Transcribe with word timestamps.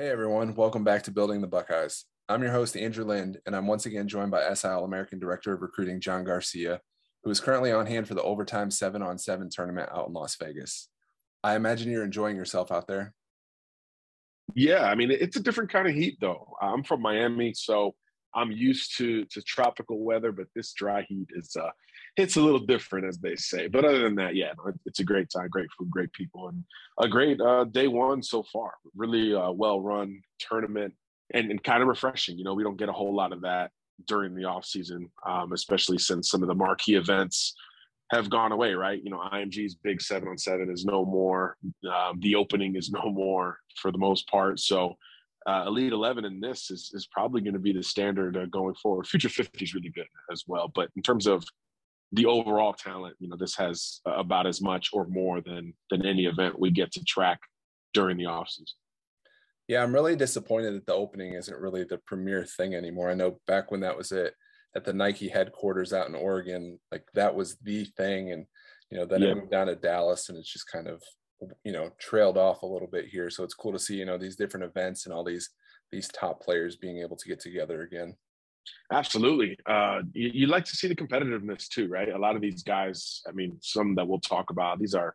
Hey 0.00 0.10
everyone, 0.10 0.54
welcome 0.54 0.84
back 0.84 1.02
to 1.02 1.10
Building 1.10 1.40
the 1.40 1.48
Buckeyes. 1.48 2.04
I'm 2.28 2.40
your 2.40 2.52
host, 2.52 2.76
Andrew 2.76 3.04
Lind, 3.04 3.40
and 3.46 3.56
I'm 3.56 3.66
once 3.66 3.84
again 3.84 4.06
joined 4.06 4.30
by 4.30 4.54
SI 4.54 4.68
American 4.68 5.18
Director 5.18 5.52
of 5.52 5.60
Recruiting, 5.60 6.00
John 6.00 6.22
Garcia, 6.22 6.80
who 7.24 7.30
is 7.30 7.40
currently 7.40 7.72
on 7.72 7.84
hand 7.84 8.06
for 8.06 8.14
the 8.14 8.22
Overtime 8.22 8.70
7 8.70 9.02
on 9.02 9.18
7 9.18 9.50
tournament 9.50 9.90
out 9.92 10.06
in 10.06 10.12
Las 10.12 10.36
Vegas. 10.36 10.88
I 11.42 11.56
imagine 11.56 11.90
you're 11.90 12.04
enjoying 12.04 12.36
yourself 12.36 12.70
out 12.70 12.86
there. 12.86 13.12
Yeah, 14.54 14.84
I 14.84 14.94
mean, 14.94 15.10
it's 15.10 15.34
a 15.34 15.42
different 15.42 15.72
kind 15.72 15.88
of 15.88 15.94
heat, 15.96 16.18
though. 16.20 16.46
I'm 16.62 16.84
from 16.84 17.02
Miami, 17.02 17.52
so 17.52 17.96
I'm 18.32 18.52
used 18.52 18.96
to 18.98 19.24
to 19.24 19.42
tropical 19.42 20.04
weather, 20.04 20.30
but 20.30 20.46
this 20.54 20.74
dry 20.74 21.02
heat 21.08 21.26
is 21.34 21.56
uh, 21.56 21.70
it's 22.18 22.36
a 22.36 22.40
little 22.40 22.58
different, 22.58 23.06
as 23.06 23.18
they 23.18 23.36
say. 23.36 23.68
But 23.68 23.84
other 23.84 24.00
than 24.00 24.16
that, 24.16 24.34
yeah, 24.34 24.52
it's 24.84 24.98
a 24.98 25.04
great 25.04 25.30
time, 25.30 25.48
great 25.48 25.68
food, 25.78 25.88
great 25.88 26.12
people, 26.12 26.48
and 26.48 26.64
a 26.98 27.08
great 27.08 27.40
uh, 27.40 27.64
day 27.64 27.86
one 27.86 28.22
so 28.24 28.42
far. 28.42 28.74
Really 28.96 29.34
uh, 29.34 29.52
well 29.52 29.80
run 29.80 30.20
tournament 30.40 30.94
and, 31.32 31.50
and 31.50 31.62
kind 31.62 31.80
of 31.80 31.88
refreshing. 31.88 32.36
You 32.36 32.42
know, 32.42 32.54
we 32.54 32.64
don't 32.64 32.76
get 32.76 32.88
a 32.88 32.92
whole 32.92 33.14
lot 33.14 33.32
of 33.32 33.42
that 33.42 33.70
during 34.06 34.34
the 34.34 34.44
off 34.44 34.64
season, 34.64 35.10
um, 35.26 35.52
especially 35.52 35.98
since 35.98 36.28
some 36.28 36.42
of 36.42 36.48
the 36.48 36.54
marquee 36.56 36.96
events 36.96 37.54
have 38.10 38.28
gone 38.28 38.50
away. 38.50 38.74
Right? 38.74 39.00
You 39.02 39.10
know, 39.10 39.22
IMG's 39.32 39.76
big 39.76 40.02
seven 40.02 40.28
on 40.28 40.38
seven 40.38 40.72
is 40.72 40.84
no 40.84 41.04
more. 41.04 41.56
Um, 41.88 42.18
the 42.18 42.34
opening 42.34 42.74
is 42.74 42.90
no 42.90 43.10
more 43.10 43.58
for 43.80 43.92
the 43.92 43.98
most 43.98 44.28
part. 44.28 44.60
So. 44.60 44.96
Uh, 45.46 45.64
Elite 45.66 45.92
11 45.92 46.26
in 46.26 46.40
this 46.40 46.70
is, 46.70 46.90
is 46.92 47.06
probably 47.06 47.40
going 47.40 47.54
to 47.54 47.60
be 47.60 47.72
the 47.72 47.82
standard 47.82 48.36
uh, 48.36 48.44
going 48.46 48.74
forward. 48.74 49.06
Future 49.06 49.30
50 49.30 49.64
is 49.64 49.72
really 49.72 49.88
good 49.88 50.04
as 50.30 50.44
well. 50.46 50.70
But 50.74 50.90
in 50.94 51.00
terms 51.00 51.26
of 51.26 51.42
the 52.12 52.26
overall 52.26 52.72
talent, 52.72 53.16
you 53.18 53.28
know, 53.28 53.36
this 53.36 53.56
has 53.56 54.00
uh, 54.06 54.12
about 54.12 54.46
as 54.46 54.60
much 54.60 54.90
or 54.92 55.06
more 55.06 55.40
than 55.40 55.74
than 55.90 56.06
any 56.06 56.26
event 56.26 56.58
we 56.58 56.70
get 56.70 56.92
to 56.92 57.04
track 57.04 57.40
during 57.92 58.16
the 58.16 58.24
offseason. 58.24 58.72
Yeah, 59.66 59.82
I'm 59.82 59.92
really 59.92 60.16
disappointed 60.16 60.74
that 60.74 60.86
the 60.86 60.94
opening 60.94 61.34
isn't 61.34 61.60
really 61.60 61.84
the 61.84 61.98
premier 61.98 62.44
thing 62.44 62.74
anymore. 62.74 63.10
I 63.10 63.14
know 63.14 63.38
back 63.46 63.70
when 63.70 63.80
that 63.80 63.96
was 63.96 64.12
it 64.12 64.34
at 64.74 64.84
the 64.84 64.94
Nike 64.94 65.28
headquarters 65.28 65.92
out 65.92 66.08
in 66.08 66.14
Oregon, 66.14 66.78
like 66.90 67.04
that 67.14 67.34
was 67.34 67.56
the 67.56 67.84
thing. 67.84 68.32
And, 68.32 68.46
you 68.90 68.96
know, 68.96 69.04
then 69.04 69.20
yeah. 69.20 69.28
it 69.28 69.36
moved 69.36 69.50
down 69.50 69.66
to 69.66 69.76
Dallas 69.76 70.30
and 70.30 70.38
it's 70.38 70.50
just 70.50 70.70
kind 70.72 70.88
of, 70.88 71.02
you 71.64 71.72
know, 71.72 71.90
trailed 71.98 72.38
off 72.38 72.62
a 72.62 72.66
little 72.66 72.88
bit 72.88 73.06
here. 73.06 73.28
So 73.28 73.44
it's 73.44 73.54
cool 73.54 73.72
to 73.72 73.78
see, 73.78 73.96
you 73.96 74.06
know, 74.06 74.16
these 74.16 74.36
different 74.36 74.64
events 74.64 75.04
and 75.04 75.14
all 75.14 75.24
these 75.24 75.50
these 75.90 76.08
top 76.08 76.42
players 76.42 76.76
being 76.76 76.98
able 76.98 77.16
to 77.16 77.28
get 77.28 77.40
together 77.40 77.82
again. 77.82 78.14
Absolutely. 78.92 79.58
Uh, 79.66 80.00
you, 80.12 80.30
you, 80.32 80.46
like 80.46 80.64
to 80.64 80.76
see 80.76 80.88
the 80.88 80.94
competitiveness 80.94 81.68
too, 81.68 81.88
right? 81.88 82.08
A 82.08 82.18
lot 82.18 82.36
of 82.36 82.42
these 82.42 82.62
guys, 82.62 83.22
I 83.28 83.32
mean, 83.32 83.58
some 83.60 83.94
that 83.96 84.08
we'll 84.08 84.20
talk 84.20 84.50
about, 84.50 84.78
these 84.78 84.94
are 84.94 85.14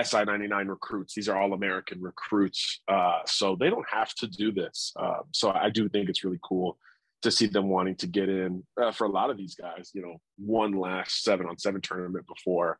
SI 0.00 0.24
99 0.24 0.68
recruits, 0.68 1.14
these 1.14 1.28
are 1.28 1.40
all 1.40 1.54
American 1.54 2.00
recruits. 2.00 2.82
Uh, 2.88 3.20
so 3.26 3.56
they 3.58 3.70
don't 3.70 3.86
have 3.90 4.14
to 4.16 4.26
do 4.26 4.52
this. 4.52 4.92
Uh, 5.00 5.20
so 5.32 5.50
I 5.50 5.70
do 5.70 5.88
think 5.88 6.08
it's 6.08 6.24
really 6.24 6.40
cool 6.42 6.78
to 7.22 7.30
see 7.30 7.46
them 7.46 7.68
wanting 7.68 7.96
to 7.96 8.06
get 8.06 8.28
in 8.28 8.62
uh, 8.80 8.92
for 8.92 9.06
a 9.06 9.10
lot 9.10 9.30
of 9.30 9.36
these 9.38 9.54
guys, 9.54 9.90
you 9.94 10.02
know, 10.02 10.16
one 10.36 10.72
last 10.72 11.22
seven 11.22 11.46
on 11.46 11.58
seven 11.58 11.80
tournament 11.80 12.26
before 12.26 12.78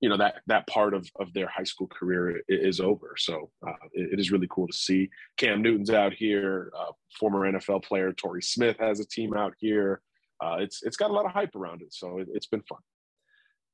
you 0.00 0.08
know 0.08 0.16
that 0.16 0.36
that 0.46 0.66
part 0.66 0.94
of 0.94 1.08
of 1.16 1.32
their 1.32 1.48
high 1.48 1.64
school 1.64 1.86
career 1.86 2.40
is 2.48 2.80
over. 2.80 3.14
So 3.18 3.50
uh, 3.66 3.72
it, 3.92 4.14
it 4.14 4.20
is 4.20 4.30
really 4.30 4.48
cool 4.50 4.66
to 4.66 4.72
see. 4.72 5.10
Cam 5.36 5.62
Newton's 5.62 5.90
out 5.90 6.14
here. 6.14 6.72
Uh, 6.76 6.92
former 7.18 7.50
NFL 7.50 7.84
player 7.84 8.12
Torrey 8.12 8.42
Smith 8.42 8.76
has 8.80 9.00
a 9.00 9.06
team 9.06 9.34
out 9.34 9.54
here. 9.58 10.00
Uh, 10.42 10.56
it's 10.60 10.82
it's 10.82 10.96
got 10.96 11.10
a 11.10 11.12
lot 11.12 11.26
of 11.26 11.32
hype 11.32 11.54
around 11.54 11.82
it, 11.82 11.92
so 11.92 12.18
it, 12.18 12.28
it's 12.32 12.46
been 12.46 12.62
fun. 12.62 12.78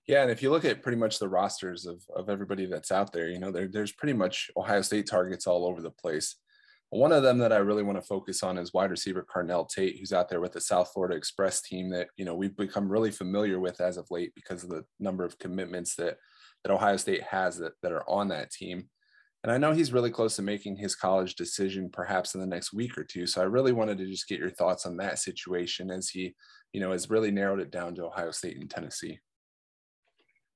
Yeah, 0.09 0.22
and 0.22 0.31
if 0.31 0.41
you 0.42 0.50
look 0.50 0.65
at 0.65 0.82
pretty 0.82 0.98
much 0.98 1.19
the 1.19 1.28
rosters 1.28 1.86
of 1.86 2.03
of 2.15 2.28
everybody 2.28 2.66
that's 2.66 2.91
out 2.91 3.12
there, 3.12 3.28
you 3.28 3.38
know, 3.38 3.53
there, 3.53 3.69
there's 3.69 3.92
pretty 3.92 4.15
much 4.15 4.50
Ohio 4.56 4.82
State 4.82 5.06
targets 5.09 5.47
all 5.47 5.65
over 5.65 5.81
the 5.81 5.91
place. 5.91 6.36
One 6.96 7.12
of 7.12 7.22
them 7.22 7.36
that 7.38 7.52
I 7.52 7.58
really 7.58 7.82
want 7.82 7.98
to 7.98 8.06
focus 8.06 8.42
on 8.42 8.56
is 8.56 8.72
wide 8.72 8.90
receiver 8.90 9.24
Carnell 9.24 9.68
Tate, 9.68 9.98
who's 9.98 10.14
out 10.14 10.30
there 10.30 10.40
with 10.40 10.52
the 10.52 10.60
South 10.62 10.90
Florida 10.94 11.14
Express 11.14 11.60
team 11.60 11.90
that 11.90 12.08
you 12.16 12.24
know 12.24 12.34
we've 12.34 12.56
become 12.56 12.88
really 12.88 13.10
familiar 13.10 13.60
with 13.60 13.82
as 13.82 13.98
of 13.98 14.06
late 14.10 14.32
because 14.34 14.64
of 14.64 14.70
the 14.70 14.82
number 14.98 15.22
of 15.22 15.38
commitments 15.38 15.94
that 15.96 16.16
that 16.64 16.72
Ohio 16.72 16.96
State 16.96 17.22
has 17.22 17.58
that, 17.58 17.72
that 17.82 17.92
are 17.92 18.08
on 18.08 18.28
that 18.28 18.50
team. 18.50 18.88
And 19.44 19.52
I 19.52 19.58
know 19.58 19.72
he's 19.72 19.92
really 19.92 20.10
close 20.10 20.36
to 20.36 20.42
making 20.42 20.76
his 20.76 20.96
college 20.96 21.34
decision 21.34 21.90
perhaps 21.92 22.34
in 22.34 22.40
the 22.40 22.46
next 22.46 22.72
week 22.72 22.96
or 22.96 23.04
two. 23.04 23.26
So 23.26 23.42
I 23.42 23.44
really 23.44 23.72
wanted 23.72 23.98
to 23.98 24.06
just 24.06 24.26
get 24.26 24.40
your 24.40 24.50
thoughts 24.50 24.86
on 24.86 24.96
that 24.96 25.18
situation 25.18 25.90
as 25.90 26.08
he, 26.08 26.34
you 26.72 26.80
know, 26.80 26.92
has 26.92 27.10
really 27.10 27.30
narrowed 27.30 27.60
it 27.60 27.70
down 27.70 27.94
to 27.96 28.06
Ohio 28.06 28.30
State 28.30 28.56
and 28.56 28.70
Tennessee. 28.70 29.20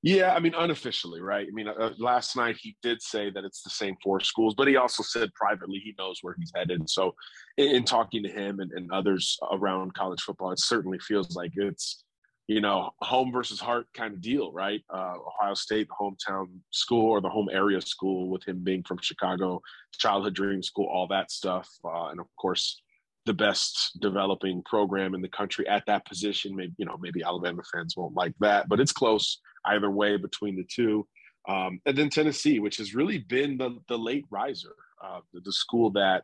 Yeah, 0.03 0.33
I 0.33 0.39
mean, 0.39 0.55
unofficially, 0.55 1.21
right? 1.21 1.45
I 1.47 1.51
mean, 1.53 1.67
uh, 1.67 1.91
last 1.99 2.35
night 2.35 2.57
he 2.59 2.75
did 2.81 3.03
say 3.03 3.29
that 3.29 3.45
it's 3.45 3.61
the 3.61 3.69
same 3.69 3.95
four 4.03 4.19
schools, 4.19 4.55
but 4.55 4.67
he 4.67 4.75
also 4.75 5.03
said 5.03 5.31
privately 5.35 5.77
he 5.77 5.93
knows 5.97 6.19
where 6.21 6.35
he's 6.39 6.51
headed. 6.55 6.89
So, 6.89 7.13
in, 7.57 7.75
in 7.75 7.83
talking 7.83 8.23
to 8.23 8.29
him 8.29 8.61
and, 8.61 8.71
and, 8.71 8.91
others 8.91 9.37
around 9.51 9.93
college 9.93 10.21
football, 10.21 10.51
it 10.51 10.59
certainly 10.59 10.97
feels 10.97 11.35
like 11.35 11.51
it's, 11.55 12.03
you 12.47 12.61
know, 12.61 12.89
home 13.01 13.31
versus 13.31 13.59
heart 13.59 13.85
kind 13.93 14.15
of 14.15 14.21
deal, 14.21 14.51
right? 14.51 14.81
Uh, 14.91 15.13
Ohio 15.27 15.53
State, 15.53 15.87
hometown 15.89 16.47
school 16.71 17.11
or 17.11 17.21
the 17.21 17.29
home 17.29 17.49
area 17.51 17.79
school, 17.79 18.27
with 18.27 18.43
him 18.43 18.63
being 18.63 18.81
from 18.81 18.97
Chicago, 19.03 19.61
childhood 19.93 20.33
dream 20.33 20.63
school, 20.63 20.89
all 20.91 21.07
that 21.09 21.29
stuff. 21.29 21.69
Uh, 21.85 22.07
and 22.07 22.19
of 22.19 22.25
course, 22.39 22.81
the 23.27 23.33
best 23.33 23.99
developing 24.01 24.63
program 24.63 25.13
in 25.13 25.21
the 25.21 25.29
country 25.29 25.67
at 25.67 25.83
that 25.85 26.07
position. 26.07 26.55
Maybe, 26.55 26.73
you 26.77 26.87
know, 26.87 26.97
maybe 26.99 27.21
Alabama 27.23 27.61
fans 27.71 27.95
won't 27.95 28.15
like 28.15 28.33
that, 28.39 28.67
but 28.67 28.79
it's 28.79 28.91
close 28.91 29.39
either 29.65 29.89
way 29.89 30.17
between 30.17 30.55
the 30.55 30.63
two. 30.63 31.07
Um, 31.47 31.81
and 31.85 31.97
then 31.97 32.09
Tennessee, 32.09 32.59
which 32.59 32.77
has 32.77 32.93
really 32.93 33.19
been 33.19 33.57
the, 33.57 33.77
the 33.87 33.97
late 33.97 34.25
riser, 34.29 34.75
uh, 35.03 35.21
the, 35.33 35.41
the, 35.41 35.51
school 35.51 35.89
that 35.91 36.23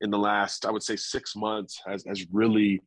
in 0.00 0.10
the 0.10 0.18
last, 0.18 0.64
I 0.64 0.70
would 0.70 0.82
say, 0.82 0.96
six 0.96 1.36
months 1.36 1.80
has, 1.86 2.04
has 2.06 2.24
really, 2.32 2.80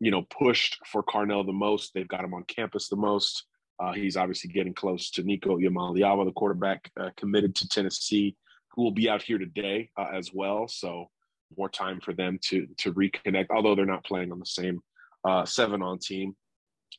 you 0.00 0.10
know, 0.10 0.22
pushed 0.22 0.78
for 0.86 1.02
Carnell 1.02 1.44
the 1.44 1.52
most. 1.52 1.92
They've 1.92 2.08
got 2.08 2.24
him 2.24 2.32
on 2.32 2.44
campus 2.44 2.88
the 2.88 2.96
most. 2.96 3.44
Uh, 3.78 3.92
he's 3.92 4.16
obviously 4.16 4.50
getting 4.50 4.72
close 4.72 5.10
to 5.10 5.22
Nico 5.22 5.58
Iamaleava, 5.58 6.24
the 6.24 6.32
quarterback 6.32 6.90
uh, 6.98 7.10
committed 7.16 7.54
to 7.56 7.68
Tennessee, 7.68 8.34
who 8.70 8.82
will 8.82 8.92
be 8.92 9.10
out 9.10 9.20
here 9.20 9.38
today 9.38 9.90
uh, 9.98 10.06
as 10.14 10.30
well. 10.32 10.68
So 10.68 11.10
more 11.56 11.68
time 11.68 12.00
for 12.00 12.12
them 12.12 12.38
to 12.42 12.66
to 12.78 12.92
reconnect, 12.92 13.46
although 13.50 13.74
they're 13.74 13.84
not 13.84 14.04
playing 14.04 14.32
on 14.32 14.38
the 14.38 14.46
same 14.46 14.80
uh, 15.24 15.44
seven 15.44 15.82
on 15.82 15.98
team. 15.98 16.34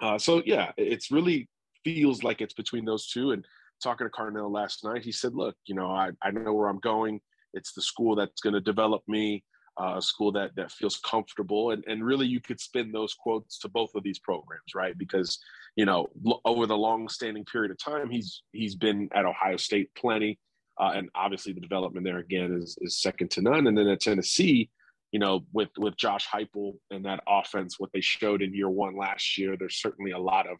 Uh, 0.02 0.18
so 0.18 0.42
yeah, 0.46 0.72
it's 0.78 1.12
really 1.12 1.48
feels 1.86 2.24
like 2.24 2.42
it's 2.42 2.56
between 2.56 2.84
those 2.84 3.08
two. 3.08 3.32
And 3.32 3.46
talking 3.82 4.08
to 4.08 4.12
Carnell 4.12 4.52
last 4.52 4.84
night, 4.84 5.04
he 5.04 5.12
said, 5.14 5.34
"Look, 5.34 5.56
you 5.68 5.76
know, 5.76 5.90
I, 5.90 6.10
I 6.22 6.32
know 6.32 6.54
where 6.54 6.68
I'm 6.68 6.80
going. 6.80 7.22
It's 7.54 7.72
the 7.74 7.82
school 7.82 8.16
that's 8.16 8.42
going 8.42 8.56
to 8.56 8.60
develop 8.60 9.04
me, 9.08 9.44
uh, 9.80 9.96
a 9.98 10.02
school 10.02 10.32
that 10.34 10.52
that 10.56 10.72
feels 10.72 10.98
comfortable." 10.98 11.72
And 11.72 11.84
and 11.88 12.04
really, 12.04 12.28
you 12.28 12.42
could 12.42 12.60
spin 12.60 12.92
those 12.92 13.14
quotes 13.14 13.60
to 13.60 13.70
both 13.70 13.92
of 13.96 14.04
these 14.04 14.20
programs, 14.20 14.72
right? 14.76 14.98
Because 14.98 15.40
you 15.76 15.86
know, 15.86 16.08
over 16.46 16.66
the 16.68 16.78
long-standing 16.78 17.46
period 17.46 17.72
of 17.72 17.78
time, 17.78 18.10
he's 18.10 18.44
he's 18.52 18.76
been 18.76 19.10
at 19.14 19.26
Ohio 19.26 19.58
State 19.58 19.90
plenty, 19.96 20.40
uh, 20.82 20.94
and 20.96 21.10
obviously 21.14 21.54
the 21.54 21.62
development 21.62 22.06
there 22.06 22.20
again 22.20 22.60
is 22.62 22.78
is 22.82 23.02
second 23.02 23.30
to 23.32 23.42
none. 23.42 23.68
And 23.68 23.78
then 23.78 23.88
at 23.88 24.02
Tennessee. 24.02 24.70
You 25.12 25.20
know, 25.20 25.46
with 25.54 25.70
with 25.78 25.96
Josh 25.96 26.28
Heupel 26.28 26.74
and 26.92 27.06
that 27.06 27.24
offense, 27.26 27.80
what 27.80 27.90
they 27.94 28.02
showed 28.02 28.42
in 28.42 28.54
year 28.54 28.70
one 28.70 28.98
last 28.98 29.38
year, 29.38 29.56
there's 29.56 29.80
certainly 29.80 30.12
a 30.12 30.20
lot 30.20 30.46
of 30.46 30.58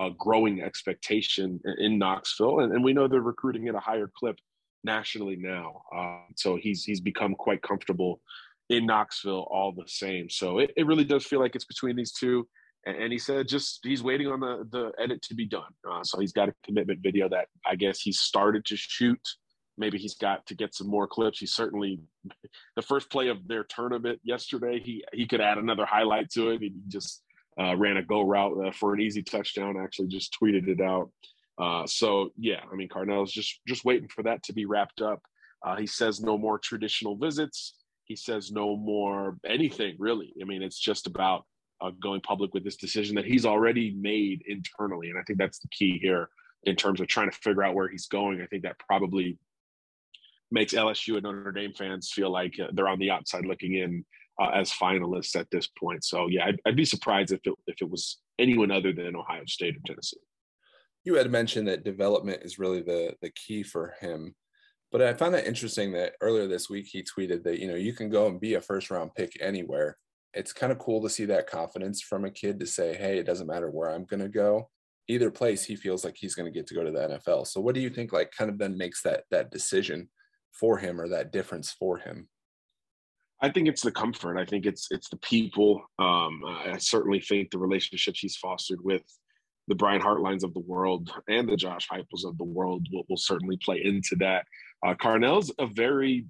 a 0.00 0.10
growing 0.18 0.62
expectation 0.62 1.60
in 1.78 1.98
Knoxville, 1.98 2.60
and, 2.60 2.72
and, 2.72 2.82
we 2.82 2.92
know 2.92 3.08
they're 3.08 3.20
recruiting 3.20 3.68
at 3.68 3.74
a 3.74 3.80
higher 3.80 4.10
clip 4.18 4.36
nationally 4.84 5.36
now. 5.36 5.82
Uh, 5.94 6.20
so 6.36 6.56
he's 6.56 6.84
he's 6.84 7.00
become 7.00 7.34
quite 7.34 7.62
comfortable 7.62 8.20
in 8.68 8.86
Knoxville 8.86 9.46
all 9.50 9.72
the 9.72 9.86
same. 9.86 10.30
So 10.30 10.58
it, 10.58 10.72
it 10.76 10.86
really 10.86 11.04
does 11.04 11.24
feel 11.24 11.40
like 11.40 11.54
it's 11.54 11.64
between 11.64 11.96
these 11.96 12.12
two. 12.12 12.48
And, 12.86 12.96
and 12.96 13.12
he 13.12 13.18
said 13.18 13.48
just 13.48 13.80
he's 13.82 14.02
waiting 14.02 14.28
on 14.28 14.40
the 14.40 14.66
the 14.70 14.92
edit 15.02 15.22
to 15.22 15.34
be 15.34 15.46
done. 15.46 15.72
Uh, 15.88 16.02
so 16.02 16.18
he's 16.18 16.32
got 16.32 16.48
a 16.48 16.54
commitment 16.64 17.00
video 17.02 17.28
that 17.28 17.48
I 17.66 17.76
guess 17.76 18.00
he 18.00 18.12
started 18.12 18.64
to 18.66 18.76
shoot. 18.76 19.20
Maybe 19.78 19.98
he's 19.98 20.14
got 20.14 20.46
to 20.46 20.54
get 20.54 20.74
some 20.74 20.88
more 20.88 21.06
clips. 21.06 21.38
He 21.38 21.46
certainly 21.46 22.00
the 22.76 22.82
first 22.82 23.10
play 23.10 23.28
of 23.28 23.46
their 23.46 23.64
tournament 23.64 24.20
yesterday. 24.22 24.80
He 24.80 25.04
he 25.12 25.26
could 25.26 25.40
add 25.40 25.58
another 25.58 25.86
highlight 25.86 26.30
to 26.30 26.50
it. 26.50 26.60
He 26.60 26.72
just 26.88 27.22
uh, 27.60 27.76
ran 27.76 27.96
a 27.96 28.02
go 28.02 28.22
route 28.22 28.66
uh, 28.66 28.72
for 28.72 28.94
an 28.94 29.00
easy 29.00 29.22
touchdown. 29.22 29.76
Actually, 29.76 30.08
just 30.08 30.36
tweeted 30.40 30.68
it 30.68 30.80
out. 30.80 31.10
Uh, 31.58 31.86
so 31.86 32.30
yeah, 32.36 32.60
I 32.70 32.74
mean, 32.74 32.88
Carnell's 32.88 33.32
just 33.32 33.60
just 33.66 33.84
waiting 33.84 34.08
for 34.08 34.22
that 34.22 34.42
to 34.44 34.52
be 34.52 34.64
wrapped 34.64 35.00
up. 35.00 35.22
Uh, 35.64 35.76
he 35.76 35.86
says 35.86 36.20
no 36.20 36.38
more 36.38 36.58
traditional 36.58 37.16
visits. 37.16 37.74
He 38.04 38.16
says 38.16 38.50
no 38.50 38.76
more 38.76 39.36
anything 39.46 39.96
really. 39.98 40.32
I 40.40 40.44
mean, 40.44 40.62
it's 40.62 40.78
just 40.78 41.06
about 41.06 41.44
uh, 41.80 41.90
going 42.02 42.20
public 42.20 42.54
with 42.54 42.64
this 42.64 42.76
decision 42.76 43.16
that 43.16 43.24
he's 43.24 43.46
already 43.46 43.94
made 44.00 44.42
internally, 44.46 45.10
and 45.10 45.18
I 45.18 45.22
think 45.22 45.38
that's 45.38 45.58
the 45.58 45.68
key 45.68 45.98
here 46.00 46.28
in 46.64 46.76
terms 46.76 47.00
of 47.00 47.08
trying 47.08 47.30
to 47.30 47.36
figure 47.36 47.64
out 47.64 47.74
where 47.74 47.88
he's 47.88 48.06
going. 48.06 48.40
I 48.40 48.46
think 48.46 48.62
that 48.62 48.78
probably 48.78 49.38
makes 50.50 50.74
LSU 50.74 51.14
and 51.14 51.24
Notre 51.24 51.52
Dame 51.52 51.72
fans 51.72 52.12
feel 52.12 52.30
like 52.30 52.54
uh, 52.60 52.68
they're 52.72 52.88
on 52.88 52.98
the 52.98 53.10
outside 53.10 53.46
looking 53.46 53.74
in 53.74 54.04
uh, 54.40 54.50
as 54.54 54.72
finalists 54.72 55.36
at 55.36 55.50
this 55.50 55.68
point. 55.78 56.04
So 56.04 56.28
yeah, 56.28 56.46
I'd, 56.46 56.60
I'd, 56.66 56.76
be 56.76 56.84
surprised 56.84 57.32
if 57.32 57.40
it 57.44 57.54
if 57.66 57.76
it 57.80 57.90
was 57.90 58.18
anyone 58.38 58.70
other 58.70 58.92
than 58.92 59.16
Ohio 59.16 59.42
State 59.46 59.76
or 59.76 59.80
Tennessee. 59.84 60.18
You 61.04 61.16
had 61.16 61.30
mentioned 61.30 61.68
that 61.68 61.84
development 61.84 62.42
is 62.42 62.58
really 62.58 62.82
the 62.82 63.14
the 63.20 63.30
key 63.30 63.62
for 63.62 63.94
him. 64.00 64.34
But 64.92 65.00
I 65.00 65.14
found 65.14 65.34
that 65.34 65.46
interesting 65.46 65.92
that 65.92 66.14
earlier 66.20 66.46
this 66.46 66.68
week 66.68 66.86
he 66.86 67.02
tweeted 67.02 67.42
that, 67.44 67.58
you 67.58 67.66
know, 67.66 67.76
you 67.76 67.94
can 67.94 68.10
go 68.10 68.26
and 68.26 68.38
be 68.38 68.54
a 68.54 68.60
first 68.60 68.90
round 68.90 69.14
pick 69.14 69.32
anywhere. 69.40 69.96
It's 70.34 70.52
kind 70.52 70.70
of 70.70 70.78
cool 70.78 71.02
to 71.02 71.08
see 71.08 71.24
that 71.26 71.46
confidence 71.46 72.02
from 72.02 72.26
a 72.26 72.30
kid 72.30 72.60
to 72.60 72.66
say, 72.66 72.94
hey, 72.94 73.18
it 73.18 73.24
doesn't 73.24 73.46
matter 73.46 73.70
where 73.70 73.90
I'm 73.90 74.04
going 74.04 74.20
to 74.20 74.28
go. 74.28 74.68
Either 75.08 75.30
place, 75.30 75.64
he 75.64 75.76
feels 75.76 76.04
like 76.04 76.16
he's 76.16 76.34
going 76.34 76.50
to 76.50 76.56
get 76.56 76.66
to 76.66 76.74
go 76.74 76.84
to 76.84 76.90
the 76.90 77.18
NFL. 77.18 77.46
So 77.46 77.60
what 77.60 77.74
do 77.74 77.80
you 77.80 77.88
think 77.88 78.12
like 78.12 78.32
kind 78.36 78.50
of 78.50 78.58
then 78.58 78.76
makes 78.76 79.02
that 79.02 79.24
that 79.30 79.50
decision 79.50 80.10
for 80.52 80.76
him 80.76 81.00
or 81.00 81.08
that 81.08 81.32
difference 81.32 81.72
for 81.72 81.96
him? 81.96 82.28
I 83.42 83.50
think 83.50 83.68
it's 83.68 83.82
the 83.82 83.90
comfort. 83.90 84.38
I 84.38 84.44
think 84.44 84.66
it's 84.66 84.86
it's 84.90 85.08
the 85.08 85.16
people. 85.16 85.82
Um, 85.98 86.42
I 86.46 86.78
certainly 86.78 87.20
think 87.20 87.50
the 87.50 87.58
relationships 87.58 88.20
he's 88.20 88.36
fostered 88.36 88.82
with 88.82 89.02
the 89.68 89.74
Brian 89.74 90.00
Hartlines 90.00 90.44
of 90.44 90.54
the 90.54 90.60
world 90.60 91.12
and 91.28 91.48
the 91.48 91.56
Josh 91.56 91.88
Heupels 91.88 92.24
of 92.24 92.38
the 92.38 92.44
world 92.44 92.86
will, 92.92 93.04
will 93.08 93.16
certainly 93.16 93.58
play 93.64 93.80
into 93.84 94.16
that. 94.16 94.44
Uh, 94.84 94.94
Carnell's 94.94 95.52
a 95.58 95.66
very, 95.66 96.26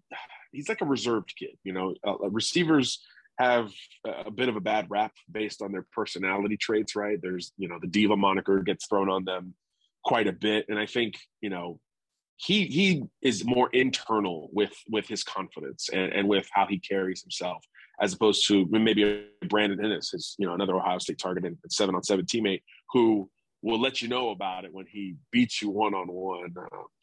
he's 0.52 0.68
like 0.68 0.80
a 0.82 0.86
reserved 0.86 1.34
kid. 1.38 1.56
You 1.64 1.72
know, 1.72 1.94
uh, 2.06 2.14
uh, 2.22 2.30
receivers 2.30 3.00
have 3.38 3.72
a 4.04 4.30
bit 4.30 4.48
of 4.48 4.56
a 4.56 4.60
bad 4.60 4.86
rap 4.90 5.12
based 5.30 5.62
on 5.62 5.72
their 5.72 5.86
personality 5.92 6.56
traits, 6.56 6.94
right? 6.94 7.18
There's, 7.20 7.52
you 7.56 7.68
know, 7.68 7.78
the 7.80 7.88
diva 7.88 8.16
moniker 8.16 8.60
gets 8.60 8.86
thrown 8.86 9.08
on 9.08 9.24
them 9.24 9.54
quite 10.04 10.26
a 10.26 10.32
bit, 10.32 10.66
and 10.68 10.78
I 10.78 10.86
think, 10.86 11.14
you 11.40 11.48
know, 11.48 11.80
he 12.42 12.66
he 12.66 13.04
is 13.22 13.44
more 13.44 13.70
internal 13.72 14.48
with 14.52 14.72
with 14.88 15.06
his 15.06 15.22
confidence 15.22 15.88
and, 15.92 16.12
and 16.12 16.28
with 16.28 16.48
how 16.52 16.66
he 16.66 16.78
carries 16.78 17.22
himself 17.22 17.64
as 18.00 18.12
opposed 18.12 18.46
to 18.48 18.66
maybe 18.70 19.26
Brandon 19.48 19.78
Inniss, 19.78 20.10
his 20.12 20.34
you 20.38 20.46
know 20.46 20.54
another 20.54 20.74
Ohio 20.74 20.98
State 20.98 21.18
target 21.18 21.44
and 21.44 21.56
seven 21.68 21.94
on 21.94 22.02
seven 22.02 22.26
teammate 22.26 22.62
who 22.90 23.30
will 23.62 23.80
let 23.80 24.02
you 24.02 24.08
know 24.08 24.30
about 24.30 24.64
it 24.64 24.74
when 24.74 24.86
he 24.90 25.14
beats 25.30 25.62
you 25.62 25.70
one 25.70 25.94
on 25.94 26.08
one, 26.08 26.52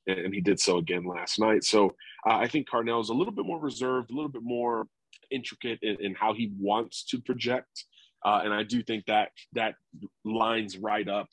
and 0.07 0.33
he 0.33 0.41
did 0.41 0.59
so 0.59 0.77
again 0.77 1.05
last 1.05 1.39
night. 1.39 1.63
So 1.63 1.95
uh, 2.27 2.35
I 2.35 2.49
think 2.49 2.67
Carnell 2.69 2.99
is 2.99 3.07
a 3.07 3.13
little 3.13 3.33
bit 3.33 3.45
more 3.45 3.61
reserved, 3.61 4.11
a 4.11 4.13
little 4.13 4.31
bit 4.31 4.43
more 4.43 4.87
intricate 5.31 5.79
in, 5.81 5.95
in 6.01 6.15
how 6.15 6.33
he 6.33 6.51
wants 6.59 7.05
to 7.05 7.21
project, 7.21 7.85
uh, 8.25 8.41
and 8.43 8.53
I 8.53 8.63
do 8.63 8.83
think 8.83 9.05
that 9.05 9.29
that 9.53 9.75
lines 10.25 10.77
right 10.77 11.07
up 11.07 11.29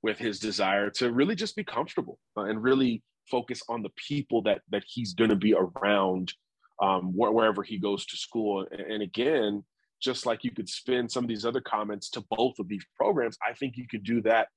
with 0.00 0.16
his 0.16 0.38
desire 0.38 0.90
to 0.90 1.10
really 1.10 1.34
just 1.34 1.56
be 1.56 1.64
comfortable 1.64 2.20
uh, 2.36 2.42
and 2.42 2.62
really 2.62 3.02
focus 3.30 3.62
on 3.68 3.82
the 3.82 3.90
people 3.96 4.42
that 4.42 4.62
that 4.70 4.84
he's 4.86 5.14
going 5.14 5.30
to 5.30 5.36
be 5.36 5.54
around 5.54 6.32
um, 6.80 7.12
wh- 7.12 7.34
wherever 7.34 7.62
he 7.62 7.78
goes 7.78 8.06
to 8.06 8.16
school. 8.16 8.66
And, 8.70 8.80
and 8.80 9.02
again, 9.02 9.64
just 10.00 10.26
like 10.26 10.44
you 10.44 10.50
could 10.50 10.68
spin 10.68 11.08
some 11.08 11.24
of 11.24 11.28
these 11.28 11.44
other 11.44 11.60
comments 11.60 12.10
to 12.10 12.24
both 12.30 12.58
of 12.58 12.68
these 12.68 12.84
programs, 12.96 13.36
I 13.46 13.52
think 13.54 13.76
you 13.76 13.86
could 13.90 14.04
do 14.04 14.22
that 14.22 14.48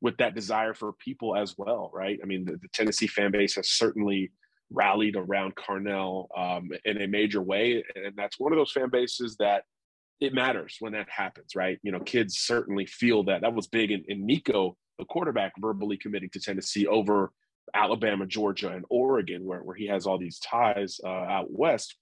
with 0.00 0.16
that 0.18 0.34
desire 0.34 0.74
for 0.74 0.92
people 0.94 1.36
as 1.36 1.54
well, 1.56 1.90
right? 1.94 2.18
I 2.22 2.26
mean, 2.26 2.44
the, 2.44 2.52
the 2.52 2.68
Tennessee 2.74 3.06
fan 3.06 3.30
base 3.30 3.54
has 3.54 3.70
certainly 3.70 4.32
rallied 4.70 5.16
around 5.16 5.54
Carnell 5.54 6.26
um, 6.36 6.70
in 6.84 7.00
a 7.00 7.06
major 7.06 7.40
way, 7.40 7.84
and 7.94 8.14
that's 8.16 8.38
one 8.38 8.52
of 8.52 8.58
those 8.58 8.72
fan 8.72 8.90
bases 8.90 9.36
that 9.38 9.64
it 10.20 10.34
matters 10.34 10.76
when 10.80 10.92
that 10.92 11.08
happens, 11.08 11.54
right? 11.54 11.78
You 11.82 11.92
know, 11.92 12.00
kids 12.00 12.38
certainly 12.38 12.86
feel 12.86 13.24
that. 13.24 13.42
That 13.42 13.54
was 13.54 13.66
big 13.66 13.90
in, 13.90 14.04
in 14.08 14.26
Nico, 14.26 14.76
the 14.98 15.04
quarterback, 15.04 15.52
verbally 15.58 15.96
committing 15.96 16.30
to 16.30 16.40
Tennessee 16.40 16.86
over 16.86 17.32
Alabama, 17.74 18.26
Georgia, 18.26 18.70
and 18.70 18.84
Oregon, 18.90 19.44
where, 19.44 19.60
where 19.60 19.76
he 19.76 19.86
has 19.86 20.06
all 20.06 20.18
these 20.18 20.38
ties 20.38 21.00
uh, 21.04 21.08
out 21.08 21.46
west. 21.50 21.96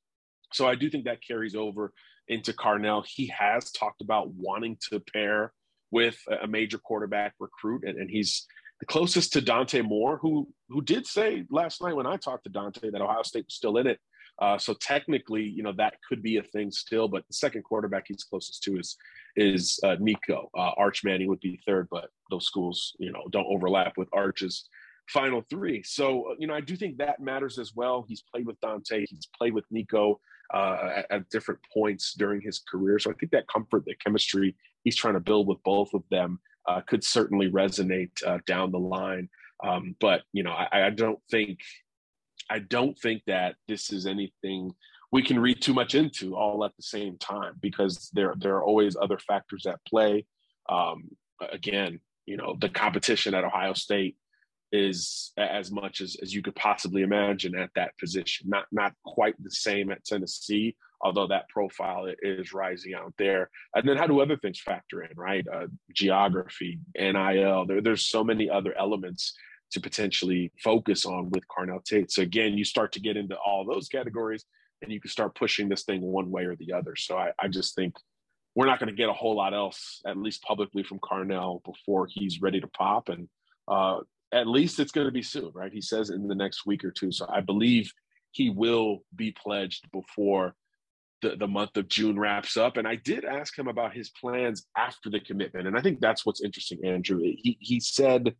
So 0.52 0.66
I 0.66 0.74
do 0.74 0.90
think 0.90 1.04
that 1.04 1.24
carries 1.26 1.54
over 1.54 1.92
into 2.28 2.52
Carnell. 2.52 3.04
He 3.06 3.26
has 3.28 3.70
talked 3.70 4.00
about 4.00 4.32
wanting 4.34 4.78
to 4.90 5.00
pair 5.00 5.52
with 5.90 6.18
a 6.42 6.46
major 6.46 6.78
quarterback 6.78 7.34
recruit, 7.38 7.84
and, 7.84 7.98
and 7.98 8.10
he's 8.10 8.46
the 8.78 8.86
closest 8.86 9.32
to 9.34 9.40
Dante 9.40 9.82
Moore, 9.82 10.18
who 10.18 10.48
who 10.68 10.82
did 10.82 11.06
say 11.06 11.44
last 11.50 11.82
night 11.82 11.96
when 11.96 12.06
I 12.06 12.16
talked 12.16 12.44
to 12.44 12.50
Dante 12.50 12.90
that 12.90 13.00
Ohio 13.00 13.22
State 13.22 13.46
was 13.46 13.54
still 13.54 13.76
in 13.76 13.86
it. 13.86 14.00
Uh, 14.40 14.56
so 14.56 14.72
technically, 14.74 15.42
you 15.42 15.62
know 15.62 15.72
that 15.76 15.94
could 16.08 16.22
be 16.22 16.38
a 16.38 16.42
thing 16.42 16.70
still, 16.70 17.08
but 17.08 17.26
the 17.28 17.34
second 17.34 17.62
quarterback 17.62 18.04
he's 18.08 18.24
closest 18.24 18.62
to 18.62 18.78
is 18.78 18.96
is 19.36 19.78
uh, 19.84 19.96
Nico. 20.00 20.50
Uh, 20.56 20.70
Arch 20.76 21.04
Manning 21.04 21.28
would 21.28 21.40
be 21.40 21.60
third, 21.66 21.88
but 21.90 22.08
those 22.30 22.46
schools, 22.46 22.96
you 22.98 23.12
know, 23.12 23.24
don't 23.30 23.46
overlap 23.46 23.92
with 23.98 24.08
Arch's 24.12 24.68
final 25.12 25.42
three. 25.50 25.82
So, 25.82 26.34
you 26.38 26.46
know, 26.46 26.54
I 26.54 26.60
do 26.60 26.76
think 26.76 26.98
that 26.98 27.20
matters 27.20 27.58
as 27.58 27.74
well. 27.74 28.04
He's 28.08 28.22
played 28.22 28.46
with 28.46 28.60
Dante, 28.60 29.06
he's 29.08 29.28
played 29.36 29.54
with 29.54 29.64
Nico 29.70 30.20
uh, 30.52 30.92
at, 30.96 31.06
at, 31.10 31.30
different 31.30 31.60
points 31.72 32.14
during 32.14 32.40
his 32.40 32.60
career. 32.70 32.98
So 32.98 33.10
I 33.10 33.14
think 33.14 33.32
that 33.32 33.48
comfort, 33.48 33.84
that 33.86 34.02
chemistry 34.02 34.56
he's 34.84 34.96
trying 34.96 35.14
to 35.14 35.20
build 35.20 35.46
with 35.46 35.62
both 35.64 35.92
of 35.94 36.02
them 36.10 36.38
uh, 36.68 36.80
could 36.86 37.04
certainly 37.04 37.50
resonate 37.50 38.10
uh, 38.26 38.38
down 38.46 38.70
the 38.70 38.78
line. 38.78 39.28
Um, 39.62 39.94
but 40.00 40.22
you 40.32 40.42
know, 40.42 40.52
I, 40.52 40.86
I, 40.86 40.90
don't 40.90 41.18
think 41.30 41.58
I 42.48 42.60
don't 42.60 42.98
think 42.98 43.22
that 43.26 43.56
this 43.68 43.92
is 43.92 44.06
anything 44.06 44.72
we 45.12 45.22
can 45.22 45.38
read 45.38 45.60
too 45.60 45.74
much 45.74 45.94
into 45.94 46.34
all 46.34 46.64
at 46.64 46.74
the 46.76 46.82
same 46.82 47.18
time 47.18 47.54
because 47.60 48.10
there 48.12 48.34
there 48.38 48.56
are 48.56 48.64
always 48.64 48.96
other 48.96 49.18
factors 49.18 49.66
at 49.66 49.84
play. 49.86 50.24
Um, 50.68 51.10
again, 51.52 52.00
you 52.26 52.36
know, 52.36 52.56
the 52.60 52.68
competition 52.68 53.34
at 53.34 53.44
Ohio 53.44 53.74
State 53.74 54.16
is 54.72 55.32
as 55.36 55.70
much 55.70 56.00
as, 56.00 56.16
as 56.22 56.32
you 56.32 56.42
could 56.42 56.54
possibly 56.54 57.02
imagine 57.02 57.56
at 57.56 57.70
that 57.74 57.96
position. 57.98 58.48
Not 58.48 58.66
not 58.70 58.92
quite 59.04 59.34
the 59.42 59.50
same 59.50 59.90
at 59.90 60.04
Tennessee, 60.04 60.76
although 61.00 61.26
that 61.28 61.48
profile 61.48 62.06
is 62.22 62.52
rising 62.52 62.94
out 62.94 63.14
there. 63.18 63.50
And 63.74 63.88
then 63.88 63.96
how 63.96 64.06
do 64.06 64.20
other 64.20 64.36
things 64.36 64.60
factor 64.60 65.02
in, 65.02 65.10
right? 65.16 65.46
Uh, 65.52 65.66
geography, 65.94 66.80
NIL. 66.96 67.66
There, 67.66 67.80
there's 67.80 68.06
so 68.06 68.22
many 68.22 68.48
other 68.48 68.76
elements 68.78 69.34
to 69.72 69.80
potentially 69.80 70.52
focus 70.62 71.06
on 71.06 71.30
with 71.30 71.44
Carnell 71.48 71.84
Tate. 71.84 72.10
So 72.10 72.22
again, 72.22 72.58
you 72.58 72.64
start 72.64 72.92
to 72.92 73.00
get 73.00 73.16
into 73.16 73.36
all 73.36 73.64
those 73.64 73.88
categories, 73.88 74.44
and 74.82 74.92
you 74.92 75.00
can 75.00 75.10
start 75.10 75.34
pushing 75.34 75.68
this 75.68 75.84
thing 75.84 76.00
one 76.00 76.30
way 76.30 76.44
or 76.44 76.56
the 76.56 76.72
other. 76.72 76.96
So 76.96 77.16
I, 77.16 77.32
I 77.38 77.48
just 77.48 77.74
think 77.74 77.94
we're 78.54 78.66
not 78.66 78.80
going 78.80 78.88
to 78.88 78.96
get 78.96 79.08
a 79.08 79.14
whole 79.14 79.36
lot 79.36 79.54
else, 79.54 80.00
at 80.06 80.16
least 80.16 80.42
publicly, 80.42 80.82
from 80.82 80.98
Carnell 80.98 81.62
before 81.64 82.08
he's 82.10 82.42
ready 82.42 82.60
to 82.60 82.66
pop. 82.66 83.08
And 83.08 83.28
uh, 83.68 83.98
at 84.32 84.46
least 84.46 84.78
it's 84.78 84.92
going 84.92 85.06
to 85.06 85.12
be 85.12 85.22
soon, 85.22 85.50
right? 85.54 85.72
He 85.72 85.80
says 85.80 86.10
in 86.10 86.28
the 86.28 86.34
next 86.34 86.66
week 86.66 86.84
or 86.84 86.90
two. 86.90 87.10
So 87.12 87.26
I 87.28 87.40
believe 87.40 87.92
he 88.32 88.50
will 88.50 89.04
be 89.14 89.32
pledged 89.32 89.90
before 89.92 90.54
the, 91.22 91.36
the 91.36 91.48
month 91.48 91.76
of 91.76 91.88
June 91.88 92.18
wraps 92.18 92.56
up. 92.56 92.76
And 92.76 92.86
I 92.86 92.94
did 92.94 93.24
ask 93.24 93.58
him 93.58 93.68
about 93.68 93.92
his 93.92 94.10
plans 94.10 94.66
after 94.76 95.10
the 95.10 95.20
commitment. 95.20 95.66
And 95.66 95.76
I 95.76 95.80
think 95.82 96.00
that's 96.00 96.24
what's 96.24 96.42
interesting, 96.42 96.78
Andrew. 96.84 97.20
He, 97.20 97.58
he 97.60 97.80
said 97.80 98.34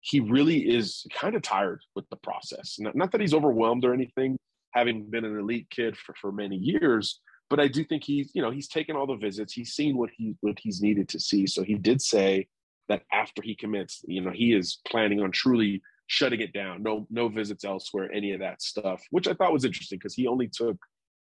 he 0.00 0.20
really 0.20 0.58
is 0.58 1.06
kind 1.12 1.36
of 1.36 1.42
tired 1.42 1.82
with 1.94 2.08
the 2.10 2.16
process. 2.16 2.76
Not, 2.78 2.96
not 2.96 3.12
that 3.12 3.20
he's 3.20 3.34
overwhelmed 3.34 3.84
or 3.84 3.92
anything, 3.92 4.38
having 4.72 5.08
been 5.10 5.24
an 5.24 5.38
elite 5.38 5.68
kid 5.70 5.96
for, 5.96 6.14
for 6.20 6.32
many 6.32 6.56
years, 6.56 7.20
but 7.48 7.60
I 7.60 7.68
do 7.68 7.84
think 7.84 8.04
he's, 8.04 8.30
you 8.34 8.42
know, 8.42 8.50
he's 8.50 8.68
taken 8.68 8.96
all 8.96 9.06
the 9.06 9.16
visits. 9.16 9.52
He's 9.52 9.72
seen 9.72 9.96
what 9.96 10.10
he 10.16 10.34
what 10.40 10.58
he's 10.60 10.82
needed 10.82 11.08
to 11.10 11.20
see. 11.20 11.46
So 11.46 11.62
he 11.62 11.74
did 11.74 12.02
say 12.02 12.48
that 12.88 13.02
after 13.12 13.42
he 13.42 13.54
commits, 13.54 14.02
you 14.06 14.20
know, 14.20 14.30
he 14.30 14.52
is 14.52 14.78
planning 14.86 15.20
on 15.20 15.30
truly 15.32 15.82
shutting 16.06 16.40
it 16.40 16.52
down. 16.52 16.82
No, 16.82 17.06
no 17.10 17.28
visits 17.28 17.64
elsewhere, 17.64 18.10
any 18.12 18.32
of 18.32 18.40
that 18.40 18.62
stuff, 18.62 19.02
which 19.10 19.26
I 19.28 19.34
thought 19.34 19.52
was 19.52 19.64
interesting 19.64 19.98
because 19.98 20.14
he 20.14 20.26
only 20.26 20.48
took 20.48 20.76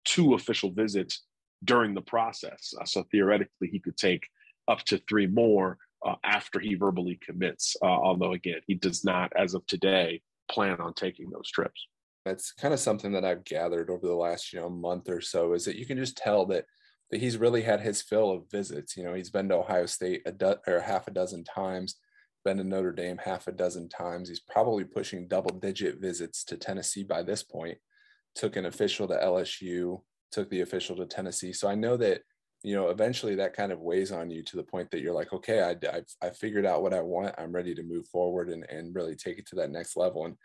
two 0.04 0.34
official 0.34 0.72
visits 0.72 1.24
during 1.64 1.94
the 1.94 2.02
process. 2.02 2.74
Uh, 2.80 2.86
so 2.86 3.04
theoretically, 3.12 3.70
he 3.72 3.80
could 3.80 3.98
take 3.98 4.28
up 4.68 4.80
to 4.84 4.98
three 5.10 5.28
more 5.28 5.78
uh, 6.06 6.16
after 6.24 6.60
he 6.60 6.76
verbally 6.76 7.20
commits. 7.26 7.76
Uh, 7.82 7.86
although 7.86 8.34
again, 8.34 8.60
he 8.68 8.76
does 8.76 9.04
not, 9.04 9.32
as 9.38 9.54
of 9.54 9.66
today, 9.66 10.22
plan 10.50 10.80
on 10.80 10.94
taking 10.94 11.30
those 11.30 11.50
trips. 11.50 11.88
That's 12.26 12.52
kind 12.52 12.74
of 12.74 12.80
something 12.80 13.12
that 13.14 13.26
I've 13.26 13.46
gathered 13.46 13.90
over 13.90 14.06
the 14.06 14.16
last 14.16 14.52
you 14.52 14.60
know 14.60 14.70
month 14.70 15.10
or 15.10 15.22
so. 15.22 15.54
Is 15.54 15.66
that 15.66 15.78
you 15.78 15.86
can 15.86 15.98
just 15.98 16.18
tell 16.18 16.46
that 16.48 16.66
that 17.12 17.20
he's 17.20 17.38
really 17.38 17.62
had 17.62 17.82
his 17.82 18.02
fill 18.02 18.32
of 18.32 18.50
visits. 18.52 18.98
You 18.98 19.04
know, 19.04 19.14
he's 19.14 19.30
been 19.30 19.50
to 19.50 19.56
Ohio 19.56 19.86
State 19.86 20.24
a 20.26 20.32
do- 20.32 20.56
or 20.68 20.82
half 20.82 21.08
a 21.08 21.12
dozen 21.12 21.44
times, 21.44 21.96
been 22.44 22.58
to 22.58 22.64
Notre 22.64 22.92
Dame 22.92 23.20
half 23.24 23.48
a 23.48 23.52
dozen 23.52 23.90
times. 23.90 24.30
He's 24.30 24.40
probably 24.40 24.84
pushing 24.84 25.28
double 25.28 25.58
digit 25.58 26.00
visits 26.00 26.44
to 26.46 26.58
Tennessee 26.58 27.04
by 27.04 27.24
this 27.24 27.44
point. 27.44 27.78
Took 28.36 28.56
an 28.56 28.66
official 28.66 29.08
to 29.08 29.16
LSU, 29.16 30.02
took 30.32 30.50
the 30.50 30.62
official 30.62 30.96
to 30.98 31.06
Tennessee. 31.06 31.54
So 31.54 31.68
I 31.68 31.76
know 31.76 31.98
that 31.98 32.22
you 32.64 32.76
know 32.76 32.90
eventually 32.90 33.36
that 33.36 33.54
kind 33.54 33.72
of 33.72 33.80
weighs 33.80 34.12
on 34.12 34.32
you 34.32 34.44
to 34.44 34.58
the 34.58 34.64
point 34.64 34.90
that 34.92 35.02
you're 35.02 35.14
like, 35.14 35.32
okay, 35.32 35.62
I 35.62 35.72
I, 35.88 36.02
I 36.22 36.30
figured 36.32 36.66
out 36.66 36.82
what 36.82 36.94
I 36.94 37.02
want. 37.02 37.36
I'm 37.38 37.52
ready 37.52 37.76
to 37.76 37.84
move 37.84 38.08
forward 38.08 38.50
and 38.50 38.66
and 38.70 38.96
really 38.96 39.16
take 39.16 39.38
it 39.38 39.48
to 39.48 39.56
that 39.58 39.72
next 39.72 39.96
level. 39.96 40.26
And 40.26 40.36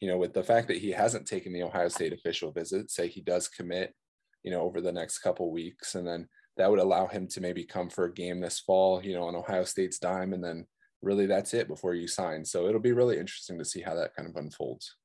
you 0.00 0.08
know, 0.08 0.18
with 0.18 0.32
the 0.32 0.44
fact 0.44 0.68
that 0.68 0.78
he 0.78 0.90
hasn't 0.90 1.26
taken 1.26 1.52
the 1.52 1.62
Ohio 1.62 1.88
State 1.88 2.12
official 2.12 2.52
visit, 2.52 2.90
say 2.90 3.08
he 3.08 3.20
does 3.20 3.48
commit 3.48 3.94
you 4.42 4.50
know, 4.50 4.62
over 4.62 4.80
the 4.80 4.92
next 4.92 5.18
couple 5.18 5.50
weeks. 5.50 5.94
And 5.94 6.06
then 6.06 6.28
that 6.56 6.70
would 6.70 6.78
allow 6.78 7.06
him 7.06 7.26
to 7.28 7.40
maybe 7.40 7.64
come 7.64 7.88
for 7.88 8.04
a 8.04 8.12
game 8.12 8.40
this 8.40 8.60
fall, 8.60 9.02
you 9.04 9.14
know, 9.14 9.24
on 9.24 9.36
Ohio 9.36 9.64
State's 9.64 9.98
dime. 9.98 10.32
And 10.32 10.42
then 10.42 10.66
really 11.02 11.26
that's 11.26 11.54
it 11.54 11.68
before 11.68 11.94
you 11.94 12.06
sign. 12.06 12.44
So 12.44 12.66
it'll 12.66 12.80
be 12.80 12.92
really 12.92 13.18
interesting 13.18 13.58
to 13.58 13.64
see 13.64 13.80
how 13.80 13.94
that 13.94 14.14
kind 14.14 14.28
of 14.28 14.36
unfolds. 14.36 14.96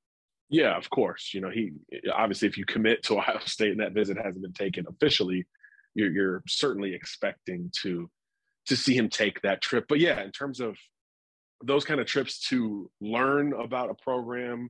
Yeah, 0.50 0.78
of 0.78 0.90
course. 0.90 1.32
You 1.34 1.42
know, 1.42 1.50
he 1.50 1.72
obviously, 2.14 2.48
if 2.48 2.58
you 2.58 2.66
commit 2.66 3.04
to 3.04 3.14
Ohio 3.18 3.40
State 3.46 3.72
and 3.72 3.80
that 3.80 3.94
visit 3.94 4.18
hasn't 4.18 4.44
been 4.44 4.54
taken 4.54 4.86
officially, 4.90 5.46
you're, 5.96 6.12
you're 6.12 6.44
certainly 6.48 6.94
expecting 6.94 7.72
to 7.82 8.10
to 8.68 8.76
see 8.76 8.96
him 8.96 9.10
take 9.10 9.42
that 9.42 9.62
trip. 9.62 9.86
But 9.88 10.00
yeah, 10.00 10.24
in 10.24 10.32
terms 10.32 10.60
of 10.60 10.76
those 11.64 11.86
kind 11.86 12.00
of 12.00 12.08
trips 12.08 12.40
to 12.50 12.90
learn 13.00 13.54
about 13.54 13.92
a 13.92 13.94
program 13.94 14.70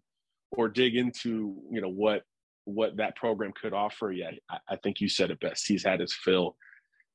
or 0.52 0.68
dig 0.68 0.96
into, 0.96 1.56
you 1.72 1.82
know, 1.82 1.90
what 1.90 2.24
what 2.66 2.98
that 2.98 3.16
program 3.16 3.54
could 3.60 3.74
offer, 3.74 4.12
yet. 4.12 4.34
I, 4.50 4.58
I 4.70 4.76
think 4.78 5.02
you 5.02 5.10
said 5.10 5.32
it 5.32 5.40
best. 5.40 5.68
He's 5.68 5.84
had 5.84 6.00
his 6.00 6.14
fill 6.14 6.56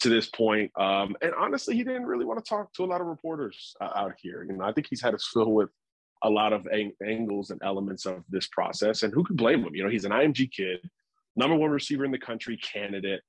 to 0.01 0.09
this 0.09 0.27
point. 0.27 0.73
Um, 0.79 1.15
and 1.23 1.33
honestly, 1.39 1.77
he 1.77 1.85
didn't 1.85 2.07
really 2.07 2.25
want 2.25 2.43
to 2.43 2.49
talk 2.49 2.73
to 2.75 2.85
a 2.85 2.87
lot 2.87 3.01
of 3.01 3.07
reporters 3.07 3.77
uh, 3.81 3.91
out 3.95 4.15
here. 4.21 4.45
You 4.45 4.57
know, 4.57 4.65
I 4.65 4.73
think 4.73 4.87
he's 4.89 5.03
had 5.03 5.13
his 5.13 5.29
fill 5.33 5.53
with 5.53 5.71
a 6.23 6.31
lot 6.31 6.53
of 6.53 6.67
ang- 6.73 6.97
angles 7.07 7.51
and 7.51 7.61
elements 7.63 8.07
of 8.07 8.25
this 8.29 8.47
process. 8.49 9.03
And 9.03 9.13
who 9.13 9.25
could 9.25 9.37
blame 9.37 9.65
him? 9.65 9.75
You 9.75 9.85
know, 9.85 9.91
he's 9.91 10.05
an 10.05 10.13
IMG 10.13 10.51
kid, 10.53 10.89
number 11.37 11.57
one 11.57 11.71
receiver 11.71 12.05
in 12.05 12.11
the 12.11 12.19
country, 12.19 12.57
candidate 12.59 13.21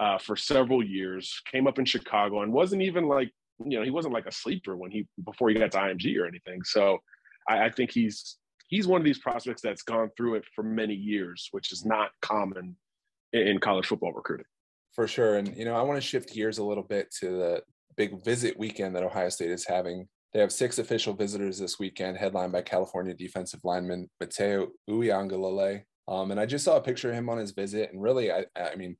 uh, 0.00 0.18
for 0.18 0.36
several 0.36 0.84
years. 0.84 1.40
Came 1.50 1.66
up 1.66 1.78
in 1.78 1.84
Chicago 1.84 2.42
and 2.42 2.52
wasn't 2.52 2.82
even 2.82 3.06
like 3.06 3.30
you 3.64 3.78
know 3.78 3.84
he 3.84 3.90
wasn't 3.90 4.14
like 4.14 4.26
a 4.26 4.32
sleeper 4.32 4.76
when 4.76 4.90
he 4.90 5.06
before 5.24 5.50
he 5.50 5.54
got 5.54 5.70
to 5.72 5.78
IMG 5.78 6.18
or 6.18 6.26
anything. 6.26 6.62
So 6.64 6.98
I, 7.48 7.66
I 7.66 7.70
think 7.70 7.90
he's 7.90 8.36
he's 8.70 8.86
one 8.86 9.00
of 9.00 9.04
these 9.04 9.18
prospects 9.18 9.60
that's 9.60 9.82
gone 9.82 10.10
through 10.16 10.36
it 10.36 10.44
for 10.54 10.62
many 10.62 10.94
years, 10.94 11.48
which 11.50 11.72
is 11.72 11.84
not 11.84 12.10
common 12.22 12.76
in, 13.32 13.58
college 13.58 13.86
football 13.86 14.12
recruiting. 14.12 14.46
For 14.94 15.06
sure, 15.06 15.36
and 15.36 15.54
you 15.56 15.64
know 15.64 15.74
I 15.74 15.82
want 15.82 15.98
to 15.98 16.06
shift 16.06 16.32
gears 16.32 16.58
a 16.58 16.64
little 16.64 16.82
bit 16.82 17.12
to 17.20 17.26
the 17.26 17.62
big 17.96 18.24
visit 18.24 18.58
weekend 18.58 18.96
that 18.96 19.04
Ohio 19.04 19.28
State 19.28 19.50
is 19.50 19.66
having. 19.66 20.08
They 20.32 20.40
have 20.40 20.52
six 20.52 20.78
official 20.78 21.12
visitors 21.12 21.58
this 21.58 21.78
weekend, 21.78 22.16
headlined 22.16 22.52
by 22.52 22.62
California 22.62 23.14
defensive 23.14 23.60
lineman 23.64 24.08
Mateo 24.20 24.68
Uiagalelei. 24.88 25.82
Um, 26.08 26.30
and 26.30 26.40
I 26.40 26.46
just 26.46 26.64
saw 26.64 26.76
a 26.76 26.80
picture 26.80 27.10
of 27.10 27.16
him 27.16 27.28
on 27.28 27.38
his 27.38 27.52
visit, 27.52 27.92
and 27.92 28.02
really, 28.02 28.32
I, 28.32 28.46
I 28.56 28.74
mean, 28.74 28.96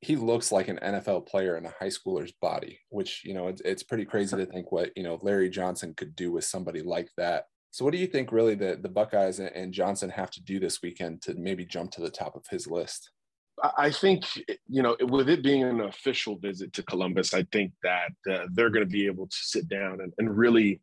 he 0.00 0.16
looks 0.16 0.52
like 0.52 0.68
an 0.68 0.78
NFL 0.82 1.26
player 1.26 1.56
in 1.56 1.66
a 1.66 1.74
high 1.78 1.88
schooler's 1.88 2.32
body, 2.40 2.78
which 2.88 3.22
you 3.24 3.34
know 3.34 3.48
it's, 3.48 3.60
it's 3.64 3.82
pretty 3.82 4.04
crazy 4.04 4.36
to 4.36 4.46
think 4.46 4.72
what 4.72 4.90
you 4.96 5.02
know 5.02 5.18
Larry 5.22 5.50
Johnson 5.50 5.94
could 5.94 6.16
do 6.16 6.32
with 6.32 6.44
somebody 6.44 6.80
like 6.80 7.08
that. 7.16 7.44
So, 7.74 7.84
what 7.84 7.90
do 7.90 7.98
you 7.98 8.06
think 8.06 8.30
really 8.30 8.54
the 8.54 8.78
the 8.80 8.88
Buckeyes 8.88 9.40
and 9.40 9.74
Johnson 9.74 10.08
have 10.10 10.30
to 10.30 10.40
do 10.40 10.60
this 10.60 10.80
weekend 10.80 11.22
to 11.22 11.34
maybe 11.34 11.64
jump 11.64 11.90
to 11.92 12.00
the 12.00 12.08
top 12.08 12.36
of 12.36 12.46
his 12.48 12.68
list? 12.68 13.10
I 13.76 13.90
think 13.90 14.22
you 14.68 14.80
know, 14.80 14.96
with 15.00 15.28
it 15.28 15.42
being 15.42 15.64
an 15.64 15.80
official 15.80 16.36
visit 16.36 16.72
to 16.74 16.84
Columbus, 16.84 17.34
I 17.34 17.42
think 17.50 17.72
that 17.82 18.12
uh, 18.30 18.46
they're 18.52 18.70
going 18.70 18.86
to 18.86 18.92
be 18.92 19.06
able 19.06 19.26
to 19.26 19.36
sit 19.36 19.68
down 19.68 20.00
and, 20.02 20.12
and 20.18 20.38
really 20.38 20.82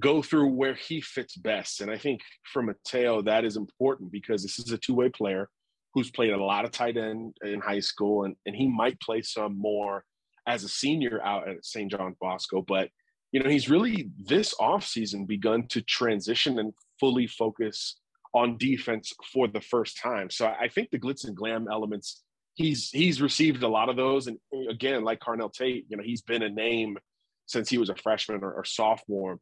go 0.00 0.22
through 0.22 0.48
where 0.48 0.72
he 0.72 1.02
fits 1.02 1.36
best. 1.36 1.82
And 1.82 1.90
I 1.90 1.98
think 1.98 2.22
for 2.50 2.62
Mateo, 2.62 3.20
that 3.20 3.44
is 3.44 3.58
important 3.58 4.10
because 4.10 4.42
this 4.42 4.58
is 4.58 4.72
a 4.72 4.78
two 4.78 4.94
way 4.94 5.10
player 5.10 5.50
who's 5.92 6.10
played 6.10 6.32
a 6.32 6.42
lot 6.42 6.64
of 6.64 6.70
tight 6.70 6.96
end 6.96 7.36
in 7.44 7.60
high 7.60 7.80
school, 7.80 8.24
and, 8.24 8.36
and 8.46 8.56
he 8.56 8.68
might 8.68 8.98
play 9.00 9.20
some 9.20 9.58
more 9.58 10.02
as 10.46 10.64
a 10.64 10.68
senior 10.70 11.22
out 11.22 11.46
at 11.46 11.62
St. 11.62 11.90
John 11.90 12.16
Bosco. 12.18 12.64
But, 12.66 12.88
you 13.36 13.42
know, 13.42 13.50
he's 13.50 13.68
really 13.68 14.08
this 14.18 14.54
offseason 14.54 15.26
begun 15.26 15.66
to 15.66 15.82
transition 15.82 16.58
and 16.58 16.72
fully 16.98 17.26
focus 17.26 17.96
on 18.32 18.56
defense 18.56 19.12
for 19.30 19.46
the 19.46 19.60
first 19.60 19.98
time. 19.98 20.30
So 20.30 20.46
I 20.46 20.68
think 20.68 20.88
the 20.88 20.98
glitz 20.98 21.26
and 21.26 21.36
glam 21.36 21.68
elements, 21.70 22.22
he's 22.54 22.88
he's 22.88 23.20
received 23.20 23.62
a 23.62 23.68
lot 23.68 23.90
of 23.90 23.96
those. 23.96 24.26
And 24.26 24.38
again, 24.70 25.04
like 25.04 25.20
Carnell 25.20 25.52
Tate, 25.52 25.84
you 25.90 25.98
know, 25.98 26.02
he's 26.02 26.22
been 26.22 26.44
a 26.44 26.48
name 26.48 26.96
since 27.44 27.68
he 27.68 27.76
was 27.76 27.90
a 27.90 27.96
freshman 27.96 28.42
or, 28.42 28.54
or 28.54 28.64
sophomore 28.64 29.38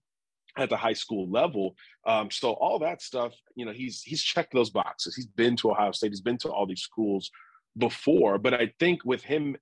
at 0.59 0.71
the 0.71 0.77
high 0.77 0.93
school 0.93 1.31
level. 1.31 1.77
Um, 2.05 2.33
so 2.33 2.51
all 2.55 2.81
that 2.81 3.01
stuff, 3.01 3.33
you 3.55 3.65
know, 3.65 3.73
he's 3.73 4.03
he's 4.03 4.25
checked 4.25 4.53
those 4.53 4.71
boxes. 4.71 5.15
He's 5.15 5.27
been 5.27 5.55
to 5.59 5.71
Ohio 5.71 5.93
State. 5.93 6.11
He's 6.11 6.21
been 6.21 6.39
to 6.39 6.49
all 6.49 6.67
these 6.67 6.83
schools 6.83 7.31
before. 7.79 8.39
But 8.39 8.55
I 8.55 8.73
think 8.81 9.05
with 9.05 9.23
him 9.23 9.57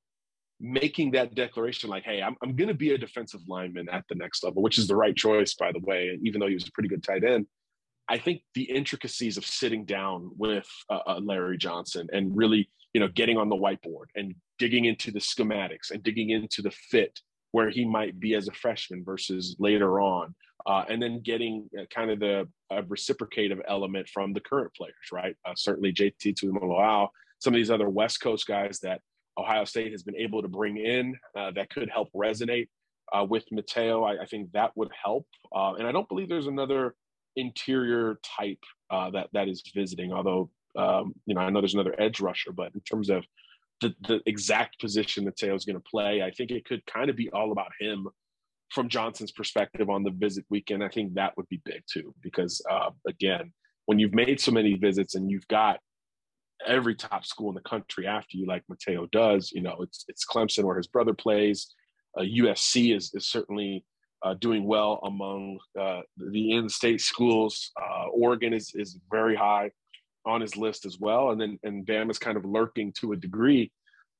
making 0.63 1.11
that 1.11 1.35
declaration, 1.35 1.91
like, 1.91 2.05
"Hey, 2.05 2.23
I'm 2.23 2.37
I'm 2.43 2.57
going 2.57 2.69
to 2.69 2.75
be 2.75 2.95
a 2.95 2.99
defensive 2.99 3.41
lineman 3.49 3.89
at 3.91 4.05
the 4.09 4.15
next 4.15 4.43
level," 4.45 4.63
which 4.63 4.79
is 4.79 4.87
the 4.87 4.97
right 4.97 5.15
choice, 5.15 5.55
by 5.55 5.73
the 5.73 5.81
way. 5.81 6.19
Even 6.23 6.41
though 6.41 6.47
he 6.47 6.55
was 6.55 6.67
a 6.67 6.73
pretty 6.73 6.89
good 6.89 7.03
tight 7.03 7.25
end, 7.25 7.47
I 8.09 8.19
think 8.19 8.43
the 8.55 8.65
intricacies 8.65 9.37
of 9.37 9.45
sitting 9.45 9.85
down 9.85 10.31
with 10.37 10.67
uh, 10.89 11.01
uh, 11.07 11.21
Larry 11.23 11.59
Johnson 11.59 12.09
and 12.13 12.37
really, 12.37 12.71
you 12.95 13.01
know, 13.01 13.09
getting 13.09 13.37
on 13.37 13.49
the 13.49 13.57
whiteboard 13.57 14.07
and 14.15 14.35
digging 14.59 14.85
into 14.85 15.11
the 15.11 15.19
schematics 15.19 15.91
and 15.91 16.03
digging 16.03 16.31
into 16.31 16.63
the 16.63 16.71
fit 16.71 17.21
where 17.51 17.69
he 17.69 17.85
might 17.85 18.19
be 18.19 18.35
as 18.35 18.49
a 18.49 18.53
freshman 18.53 19.05
versus 19.05 19.57
later 19.59 20.01
on 20.01 20.35
uh, 20.67 20.85
and 20.89 21.03
then 21.03 21.21
getting 21.21 21.69
uh, 21.79 21.85
kind 21.95 22.11
of 22.11 22.21
the 22.21 22.49
uh, 22.71 22.83
reciprocative 22.89 23.61
element 23.69 24.09
from 24.09 24.33
the 24.33 24.41
current 24.41 24.73
players, 24.75 24.95
right? 25.13 25.37
Uh, 25.45 25.53
certainly 25.55 25.93
JT 25.93 26.35
Tuimoloau, 26.35 27.09
some 27.39 27.53
of 27.53 27.59
these 27.59 27.71
other 27.71 27.89
West 27.89 28.21
Coast 28.21 28.47
guys 28.47 28.79
that 28.81 29.01
Ohio 29.39 29.65
State 29.65 29.93
has 29.93 30.03
been 30.03 30.17
able 30.17 30.43
to 30.43 30.49
bring 30.49 30.77
in 30.77 31.17
uh, 31.37 31.51
that 31.53 31.71
could 31.71 31.89
help 31.91 32.09
resonate 32.15 32.69
uh, 33.13 33.25
with 33.25 33.45
Mateo. 33.51 34.05
I, 34.05 34.23
I, 34.23 34.27
think 34.27 34.53
that 34.53 34.73
would 34.77 34.91
help. 35.05 35.27
and 35.53 35.87
I 35.87 35.93
don't 35.93 36.09
believe 36.09 36.29
there's 36.29 36.47
another 36.47 36.95
interior 37.37 38.19
type 38.37 38.63
that 38.91 39.29
that 39.33 39.49
is 39.49 39.63
visiting, 39.75 40.13
although 40.13 40.51
um, 40.77 41.15
you 41.27 41.35
know 41.35 41.41
I 41.41 41.51
know 41.51 41.61
there's 41.61 41.75
another 41.75 41.95
edge 41.99 42.21
rusher, 42.21 42.53
but 42.53 42.75
in 42.75 42.81
terms 42.81 43.11
of 43.11 43.25
the, 43.81 43.95
the 44.07 44.21
exact 44.27 44.81
position 44.81 45.25
that 45.25 45.43
is 45.43 45.65
going 45.65 45.77
to 45.77 45.91
play, 45.91 46.23
I 46.23 46.31
think 46.31 46.51
it 46.51 46.65
could 46.65 46.85
kind 46.87 47.11
of 47.11 47.17
be 47.17 47.31
all 47.31 47.53
about 47.53 47.73
him 47.81 48.09
from 48.73 48.89
Johnson's 48.89 49.33
perspective 49.33 49.91
on 49.91 50.03
the 50.03 50.11
visit 50.11 50.45
weekend, 50.49 50.83
I 50.83 50.89
think 50.89 51.15
that 51.15 51.37
would 51.37 51.49
be 51.49 51.61
big 51.65 51.83
too, 51.91 52.15
because 52.23 52.61
uh, 52.71 52.91
again, 53.07 53.53
when 53.87 53.99
you've 53.99 54.15
made 54.15 54.41
so 54.41 54.51
many 54.51 54.75
visits 54.75 55.15
and 55.15 55.31
you've 55.31 55.47
got 55.49 55.79
every 56.67 56.95
top 56.95 57.25
school 57.25 57.49
in 57.49 57.55
the 57.55 57.61
country 57.63 58.07
after 58.07 58.37
you, 58.37 58.47
like 58.47 58.63
Mateo 58.69 59.07
does, 59.07 59.53
you 59.53 59.63
know, 59.63 59.77
it's 59.81 60.05
it's 60.09 60.27
Clemson 60.27 60.65
where 60.65 60.77
his 60.77 60.87
brother 60.87 61.15
plays. 61.15 61.75
Uh, 62.17 62.23
USC 62.23 62.95
is 62.95 63.13
is 63.15 63.29
certainly 63.29 63.85
uh, 64.23 64.35
doing 64.35 64.65
well 64.65 65.01
among 65.05 65.59
uh, 65.79 66.01
the 66.17 66.53
in-state 66.53 67.01
schools. 67.01 67.71
Uh, 67.81 68.07
Oregon 68.09 68.53
is 68.53 68.73
is 68.75 68.99
very 69.11 69.35
high 69.37 69.71
on 70.25 70.41
his 70.41 70.57
list 70.57 70.87
as 70.87 70.99
well, 70.99 71.31
and 71.31 71.41
then 71.41 71.59
and 71.63 71.87
Bama 71.87 72.11
is 72.11 72.19
kind 72.19 72.37
of 72.37 72.45
lurking 72.45 72.93
to 73.01 73.13
a 73.13 73.17
degree 73.17 73.73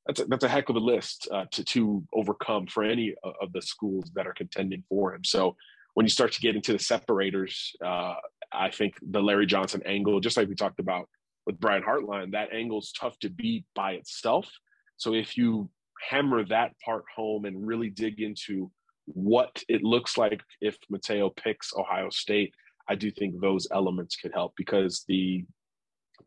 that's 0.07 0.21
a, 0.21 0.25
that's 0.25 0.45
a 0.45 0.49
heck 0.49 0.69
of 0.69 0.77
a 0.77 0.81
list 0.81 1.29
uh, 1.33 1.45
to 1.53 1.65
to 1.65 2.05
overcome 2.13 2.67
for 2.67 2.83
any 2.83 3.15
of 3.25 3.53
the 3.53 3.63
schools 3.63 4.11
that 4.15 4.27
are 4.27 4.35
contending 4.35 4.83
for 4.89 5.15
him. 5.15 5.25
So 5.25 5.57
when 5.95 6.07
you 6.07 6.11
start 6.11 6.33
to 6.33 6.41
get 6.41 6.57
into 6.57 6.73
the 6.73 6.79
separators, 6.79 7.73
uh, 7.85 8.15
I 8.53 8.71
think 8.71 8.95
the 9.03 9.23
Larry 9.23 9.47
Johnson 9.47 9.83
angle, 9.85 10.21
just 10.21 10.37
like 10.37 10.49
we 10.49 10.55
talked 10.55 10.81
about 10.81 11.09
with 11.47 11.61
Brian 11.61 11.83
Hartline, 11.83 12.33
that 12.33 12.53
angle 12.53 12.81
is 12.81 12.93
tough 12.93 13.19
to 13.21 13.31
beat 13.31 13.65
by 13.75 13.93
itself. 13.93 14.49
So 14.97 15.15
if 15.15 15.37
you 15.37 15.71
hammer 16.09 16.45
that 16.47 16.73
part 16.85 17.05
home 17.15 17.45
and 17.45 17.67
really 17.67 17.91
dig 17.91 18.21
into 18.21 18.71
what 19.07 19.63
it 19.69 19.83
looks 19.83 20.17
like 20.17 20.41
if 20.61 20.77
Mateo 20.89 21.31
picks 21.31 21.75
Ohio 21.75 22.11
State, 22.11 22.55
I 22.89 22.95
do 22.95 23.11
think 23.11 23.41
those 23.41 23.67
elements 23.73 24.17
could 24.17 24.33
help 24.33 24.55
because 24.57 25.05
the 25.09 25.45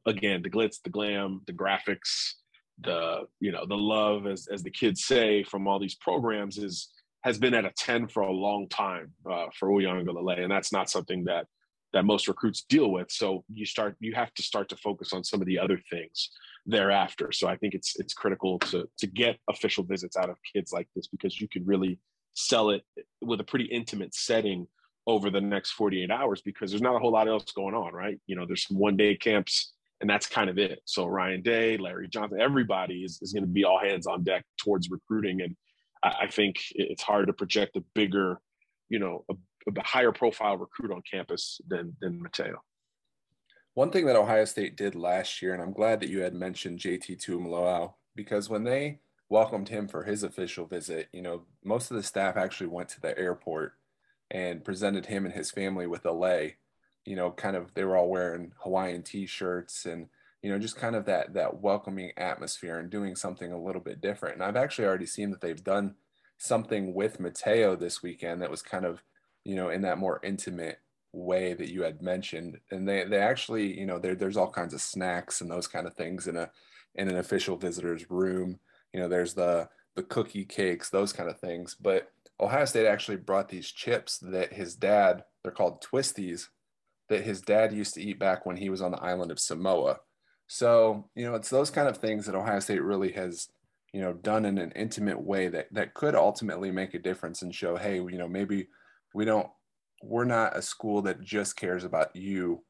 again 0.05 0.41
the 0.41 0.49
glitz, 0.49 0.81
the 0.83 0.89
glam, 0.89 1.41
the 1.47 1.53
graphics, 1.53 2.33
the 2.81 3.21
you 3.39 3.51
know 3.51 3.65
the 3.65 3.77
love 3.77 4.27
as 4.27 4.47
as 4.51 4.63
the 4.63 4.69
kids 4.69 5.05
say 5.05 5.43
from 5.43 5.67
all 5.67 5.79
these 5.79 5.95
programs 5.95 6.57
is 6.57 6.89
has 7.23 7.37
been 7.39 7.55
at 7.55 7.65
a 7.65 7.71
10 7.75 8.07
for 8.07 8.21
a 8.21 8.31
long 8.31 8.69
time 8.69 9.11
uh, 9.29 9.47
for 9.57 9.69
Uiagalelei, 9.69 10.41
and 10.41 10.51
that's 10.51 10.71
not 10.71 10.91
something 10.91 11.23
that 11.23 11.47
that 11.95 12.03
most 12.03 12.27
recruits 12.27 12.65
deal 12.67 12.91
with. 12.91 13.09
So 13.09 13.45
you 13.51 13.65
start 13.65 13.95
you 14.01 14.13
have 14.13 14.33
to 14.33 14.43
start 14.43 14.67
to 14.69 14.75
focus 14.75 15.13
on 15.13 15.23
some 15.23 15.41
of 15.41 15.47
the 15.47 15.57
other 15.57 15.79
things 15.89 16.29
thereafter. 16.65 17.31
So 17.31 17.47
I 17.47 17.55
think 17.55 17.73
it's 17.73 17.93
it's 17.97 18.13
critical 18.13 18.59
to 18.59 18.87
to 18.99 19.07
get 19.07 19.39
official 19.49 19.83
visits 19.85 20.17
out 20.17 20.29
of 20.29 20.35
kids 20.53 20.73
like 20.73 20.89
this 20.93 21.07
because 21.07 21.39
you 21.39 21.47
can 21.47 21.65
really 21.65 21.97
sell 22.33 22.69
it 22.69 22.83
with 23.21 23.39
a 23.39 23.45
pretty 23.45 23.65
intimate 23.65 24.13
setting 24.13 24.67
over 25.07 25.29
the 25.29 25.39
next 25.39 25.71
48 25.71 26.11
hours 26.11 26.41
because 26.41 26.69
there's 26.69 26.81
not 26.81 26.95
a 26.95 26.99
whole 26.99 27.11
lot 27.11 27.29
else 27.29 27.49
going 27.53 27.75
on, 27.75 27.93
right? 27.93 28.19
You 28.27 28.35
know, 28.35 28.45
there's 28.45 28.67
some 28.67 28.77
one 28.77 28.97
day 28.97 29.15
camps 29.15 29.73
and 30.01 30.09
that's 30.09 30.27
kind 30.27 30.49
of 30.49 30.57
it. 30.57 30.81
So 30.83 31.05
Ryan 31.05 31.43
Day, 31.43 31.77
Larry 31.77 32.09
Johnson, 32.09 32.41
everybody 32.41 33.03
is, 33.05 33.19
is 33.21 33.31
going 33.31 33.43
to 33.43 33.49
be 33.49 33.63
all 33.63 33.79
hands 33.79 34.05
on 34.05 34.23
deck 34.23 34.43
towards 34.57 34.89
recruiting. 34.89 35.41
And 35.41 35.55
I, 36.03 36.23
I 36.23 36.27
think 36.27 36.57
it's 36.71 37.03
hard 37.03 37.27
to 37.27 37.33
project 37.33 37.77
a 37.77 37.83
bigger, 37.93 38.41
you 38.89 38.99
know, 38.99 39.23
a, 39.29 39.35
a, 39.67 39.81
higher 39.83 40.11
profile 40.11 40.57
recruit 40.57 40.91
on 40.91 41.01
campus 41.09 41.59
than, 41.67 41.95
than 42.01 42.21
Mateo. 42.21 42.61
One 43.73 43.91
thing 43.91 44.05
that 44.05 44.15
Ohio 44.15 44.45
State 44.45 44.77
did 44.77 44.95
last 44.95 45.41
year, 45.41 45.53
and 45.53 45.61
I'm 45.61 45.73
glad 45.73 45.99
that 45.99 46.09
you 46.09 46.21
had 46.21 46.33
mentioned 46.33 46.79
JT 46.79 47.23
Tuimoloau, 47.23 47.93
because 48.15 48.49
when 48.49 48.63
they 48.63 48.99
welcomed 49.27 49.69
him 49.69 49.87
for 49.87 50.03
his 50.03 50.23
official 50.23 50.65
visit, 50.65 51.09
you 51.11 51.21
know, 51.21 51.43
most 51.63 51.91
of 51.91 51.97
the 51.97 52.03
staff 52.03 52.37
actually 52.37 52.67
went 52.67 52.89
to 52.89 53.01
the 53.01 53.17
airport 53.17 53.73
and 54.31 54.63
presented 54.63 55.07
him 55.07 55.25
and 55.25 55.33
his 55.33 55.51
family 55.51 55.87
with 55.87 56.05
a 56.05 56.11
lei 56.11 56.55
you 57.05 57.15
know, 57.15 57.31
kind 57.31 57.55
of 57.55 57.73
they 57.73 57.83
were 57.83 57.95
all 57.95 58.09
wearing 58.09 58.51
Hawaiian 58.63 59.03
t-shirts 59.03 59.85
and 59.85 60.07
you 60.41 60.51
know, 60.51 60.59
just 60.59 60.75
kind 60.75 60.95
of 60.95 61.05
that 61.05 61.33
that 61.33 61.61
welcoming 61.61 62.11
atmosphere 62.17 62.77
and 62.77 62.89
doing 62.89 63.15
something 63.15 63.51
a 63.51 63.61
little 63.61 63.81
bit 63.81 64.01
different. 64.01 64.35
And 64.35 64.43
I've 64.43 64.55
actually 64.55 64.85
already 64.85 65.07
seen 65.07 65.31
that 65.31 65.41
they've 65.41 65.63
done 65.63 65.95
something 66.37 66.93
with 66.93 67.19
Mateo 67.19 67.75
this 67.75 68.03
weekend 68.03 68.41
that 68.41 68.51
was 68.51 68.61
kind 68.61 68.85
of, 68.85 69.01
you 69.45 69.55
know, 69.55 69.69
in 69.69 69.81
that 69.83 69.97
more 69.97 70.19
intimate 70.23 70.79
way 71.13 71.53
that 71.53 71.71
you 71.71 71.83
had 71.83 72.01
mentioned. 72.01 72.59
And 72.71 72.87
they 72.87 73.05
they 73.05 73.19
actually, 73.19 73.79
you 73.79 73.85
know, 73.85 73.99
there 73.99 74.15
there's 74.15 74.37
all 74.37 74.51
kinds 74.51 74.73
of 74.73 74.81
snacks 74.81 75.41
and 75.41 75.49
those 75.49 75.67
kind 75.67 75.87
of 75.87 75.93
things 75.93 76.27
in 76.27 76.35
a 76.35 76.49
in 76.95 77.07
an 77.07 77.17
official 77.17 77.55
visitor's 77.55 78.09
room. 78.09 78.59
You 78.93 78.99
know, 78.99 79.07
there's 79.07 79.33
the 79.33 79.69
the 79.95 80.03
cookie 80.03 80.45
cakes, 80.45 80.89
those 80.89 81.13
kind 81.13 81.29
of 81.29 81.39
things. 81.39 81.75
But 81.79 82.11
Ohio 82.39 82.65
State 82.65 82.87
actually 82.87 83.17
brought 83.17 83.47
these 83.47 83.71
chips 83.71 84.17
that 84.19 84.51
his 84.51 84.75
dad, 84.75 85.23
they're 85.41 85.53
called 85.53 85.83
Twisties, 85.83 86.47
that 87.07 87.23
his 87.23 87.41
dad 87.41 87.71
used 87.71 87.93
to 87.93 88.01
eat 88.01 88.19
back 88.19 88.45
when 88.45 88.57
he 88.57 88.69
was 88.69 88.81
on 88.81 88.91
the 88.91 89.01
island 89.01 89.31
of 89.31 89.39
Samoa. 89.39 89.99
So, 90.47 91.09
you 91.15 91.25
know, 91.25 91.35
it's 91.35 91.49
those 91.49 91.69
kind 91.69 91.87
of 91.87 91.97
things 91.97 92.25
that 92.25 92.35
Ohio 92.35 92.59
State 92.59 92.83
really 92.83 93.13
has, 93.13 93.47
you 93.93 94.01
know, 94.01 94.13
done 94.13 94.45
in 94.45 94.57
an 94.57 94.71
intimate 94.75 95.21
way 95.21 95.47
that 95.47 95.73
that 95.73 95.93
could 95.93 96.13
ultimately 96.13 96.71
make 96.71 96.93
a 96.93 96.99
difference 96.99 97.41
and 97.41 97.55
show, 97.55 97.77
hey, 97.77 97.95
you 97.95 98.17
know, 98.17 98.27
maybe 98.27 98.67
we 99.15 99.25
don't 99.25 99.47
we're 100.03 100.25
not 100.25 100.55
a 100.55 100.61
school 100.61 101.01
that 101.03 101.21
just 101.21 101.55
cares 101.55 101.83
about 101.83 102.15
you 102.15 102.63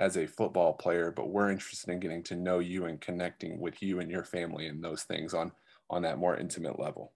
as 0.00 0.16
a 0.16 0.26
football 0.26 0.72
player, 0.72 1.12
but 1.14 1.28
we're 1.28 1.50
interested 1.50 1.90
in 1.90 2.00
getting 2.00 2.22
to 2.22 2.34
know 2.34 2.58
you 2.58 2.86
and 2.86 3.00
connecting 3.00 3.60
with 3.60 3.82
you 3.82 4.00
and 4.00 4.10
your 4.10 4.24
family 4.24 4.66
and 4.66 4.82
those 4.82 5.02
things 5.02 5.34
on 5.34 5.52
on 5.90 6.02
that 6.02 6.18
more 6.18 6.36
intimate 6.36 6.80
level. 6.80 7.12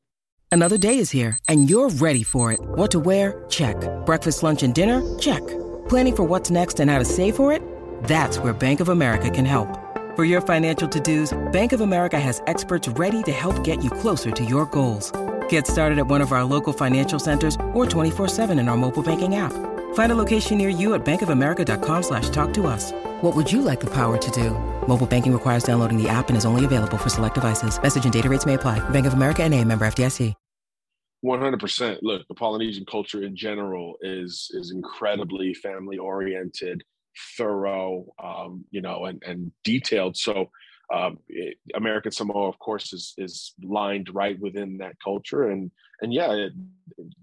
Another 0.52 0.78
day 0.78 0.98
is 0.98 1.10
here 1.10 1.38
and 1.48 1.68
you're 1.68 1.88
ready 1.88 2.22
for 2.22 2.52
it. 2.52 2.60
What 2.60 2.90
to 2.92 3.00
wear? 3.00 3.44
Check. 3.48 3.76
Breakfast, 4.04 4.42
lunch 4.42 4.62
and 4.62 4.74
dinner? 4.74 5.00
Check. 5.18 5.44
Planning 5.88 6.16
for 6.16 6.24
what's 6.24 6.50
next 6.50 6.78
and 6.78 6.90
how 6.90 6.98
to 6.98 7.04
save 7.04 7.34
for 7.34 7.52
it? 7.52 7.62
That's 8.04 8.38
where 8.38 8.52
Bank 8.52 8.80
of 8.80 8.90
America 8.90 9.30
can 9.30 9.46
help. 9.46 9.80
For 10.14 10.24
your 10.24 10.42
financial 10.42 10.88
to-dos, 10.88 11.36
Bank 11.50 11.72
of 11.72 11.80
America 11.80 12.20
has 12.20 12.42
experts 12.46 12.86
ready 12.88 13.22
to 13.24 13.32
help 13.32 13.64
get 13.64 13.82
you 13.82 13.90
closer 13.90 14.30
to 14.30 14.44
your 14.44 14.66
goals. 14.66 15.10
Get 15.48 15.66
started 15.66 15.98
at 15.98 16.06
one 16.06 16.20
of 16.20 16.30
our 16.30 16.44
local 16.44 16.72
financial 16.72 17.18
centers 17.18 17.56
or 17.72 17.84
24-7 17.86 18.56
in 18.60 18.68
our 18.68 18.76
mobile 18.76 19.02
banking 19.02 19.34
app. 19.34 19.52
Find 19.94 20.12
a 20.12 20.14
location 20.14 20.56
near 20.58 20.68
you 20.68 20.94
at 20.94 21.04
bankofamerica.com 21.04 22.02
slash 22.04 22.28
talk 22.28 22.54
to 22.54 22.68
us. 22.68 22.92
What 23.22 23.34
would 23.34 23.50
you 23.50 23.60
like 23.60 23.80
the 23.80 23.92
power 23.92 24.16
to 24.16 24.30
do? 24.30 24.50
Mobile 24.86 25.08
banking 25.08 25.32
requires 25.32 25.64
downloading 25.64 26.00
the 26.00 26.08
app 26.08 26.28
and 26.28 26.36
is 26.36 26.44
only 26.44 26.64
available 26.64 26.98
for 26.98 27.08
select 27.08 27.34
devices. 27.34 27.82
Message 27.82 28.04
and 28.04 28.12
data 28.12 28.28
rates 28.28 28.46
may 28.46 28.54
apply. 28.54 28.78
Bank 28.90 29.06
of 29.06 29.14
America 29.14 29.42
and 29.42 29.52
a 29.52 29.64
member 29.64 29.84
FDIC. 29.84 30.34
100%. 31.24 31.98
Look, 32.02 32.28
the 32.28 32.34
Polynesian 32.34 32.84
culture 32.84 33.22
in 33.22 33.34
general 33.34 33.96
is 34.02 34.50
is 34.52 34.70
incredibly 34.70 35.54
family 35.54 35.96
oriented, 35.96 36.84
thorough, 37.38 38.04
um, 38.22 38.64
you 38.70 38.82
know, 38.82 39.06
and, 39.06 39.22
and 39.24 39.50
detailed. 39.64 40.16
So 40.18 40.50
um, 40.92 41.18
it, 41.28 41.56
American 41.74 42.12
Samoa, 42.12 42.48
of 42.48 42.58
course, 42.58 42.92
is 42.92 43.14
is 43.16 43.54
lined 43.62 44.14
right 44.14 44.38
within 44.38 44.78
that 44.78 44.96
culture, 45.02 45.50
and 45.50 45.70
and 46.00 46.12
yeah, 46.12 46.32
it, 46.32 46.52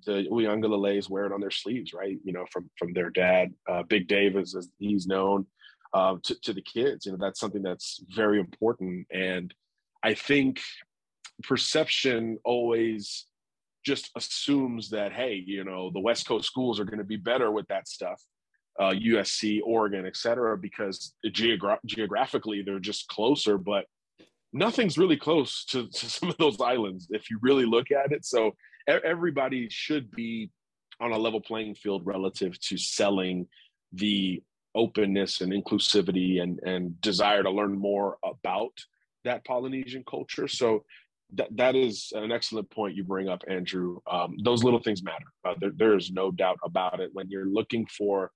the 0.05 0.25
Uiagalelei 0.31 1.07
wear 1.09 1.25
it 1.25 1.31
on 1.31 1.41
their 1.41 1.51
sleeves, 1.51 1.93
right? 1.93 2.17
You 2.23 2.33
know, 2.33 2.45
from 2.51 2.69
from 2.77 2.93
their 2.93 3.09
dad, 3.09 3.53
uh, 3.69 3.83
Big 3.83 4.07
Dave, 4.07 4.35
as, 4.35 4.55
as 4.55 4.69
he's 4.79 5.05
known, 5.05 5.45
uh, 5.93 6.15
to 6.23 6.35
to 6.41 6.53
the 6.53 6.61
kids. 6.61 7.05
You 7.05 7.11
know, 7.11 7.17
that's 7.19 7.39
something 7.39 7.61
that's 7.61 8.03
very 8.09 8.39
important, 8.39 9.07
and 9.11 9.53
I 10.03 10.15
think 10.15 10.61
perception 11.43 12.39
always 12.43 13.25
just 13.85 14.11
assumes 14.15 14.89
that 14.89 15.13
hey, 15.13 15.41
you 15.45 15.63
know, 15.63 15.91
the 15.91 15.99
West 15.99 16.27
Coast 16.27 16.47
schools 16.47 16.79
are 16.79 16.85
going 16.85 16.99
to 16.99 17.03
be 17.03 17.17
better 17.17 17.51
with 17.51 17.67
that 17.67 17.87
stuff 17.87 18.21
uh, 18.79 18.91
USC, 18.91 19.59
Oregon, 19.63 20.05
et 20.05 20.15
cetera, 20.15 20.57
because 20.57 21.13
geogra- 21.27 21.79
geographically 21.85 22.61
they're 22.61 22.79
just 22.79 23.07
closer, 23.07 23.57
but 23.57 23.85
nothing's 24.53 24.97
really 24.97 25.17
close 25.17 25.65
to, 25.65 25.87
to, 25.93 26.09
some 26.09 26.29
of 26.29 26.37
those 26.37 26.59
islands 26.59 27.07
if 27.09 27.29
you 27.29 27.37
really 27.41 27.65
look 27.65 27.91
at 27.91 28.11
it. 28.11 28.25
So 28.25 28.55
everybody 28.87 29.67
should 29.69 30.11
be 30.11 30.49
on 30.99 31.11
a 31.11 31.17
level 31.17 31.41
playing 31.41 31.75
field 31.75 32.05
relative 32.05 32.59
to 32.59 32.77
selling 32.77 33.47
the 33.93 34.41
openness 34.75 35.41
and 35.41 35.51
inclusivity 35.51 36.41
and, 36.41 36.59
and 36.63 36.99
desire 37.01 37.43
to 37.43 37.49
learn 37.49 37.77
more 37.77 38.17
about 38.23 38.71
that 39.23 39.43
Polynesian 39.45 40.03
culture. 40.09 40.47
So 40.47 40.83
that, 41.33 41.55
that 41.57 41.75
is 41.75 42.11
an 42.13 42.31
excellent 42.31 42.69
point 42.69 42.95
you 42.95 43.03
bring 43.03 43.29
up, 43.29 43.41
Andrew. 43.47 43.99
Um, 44.09 44.37
those 44.43 44.63
little 44.63 44.81
things 44.81 45.03
matter. 45.03 45.25
Uh, 45.45 45.55
there, 45.59 45.71
there 45.75 45.97
is 45.97 46.11
no 46.11 46.31
doubt 46.31 46.57
about 46.63 46.99
it. 46.99 47.09
When 47.13 47.29
you're 47.29 47.47
looking 47.47 47.85
for 47.87 48.31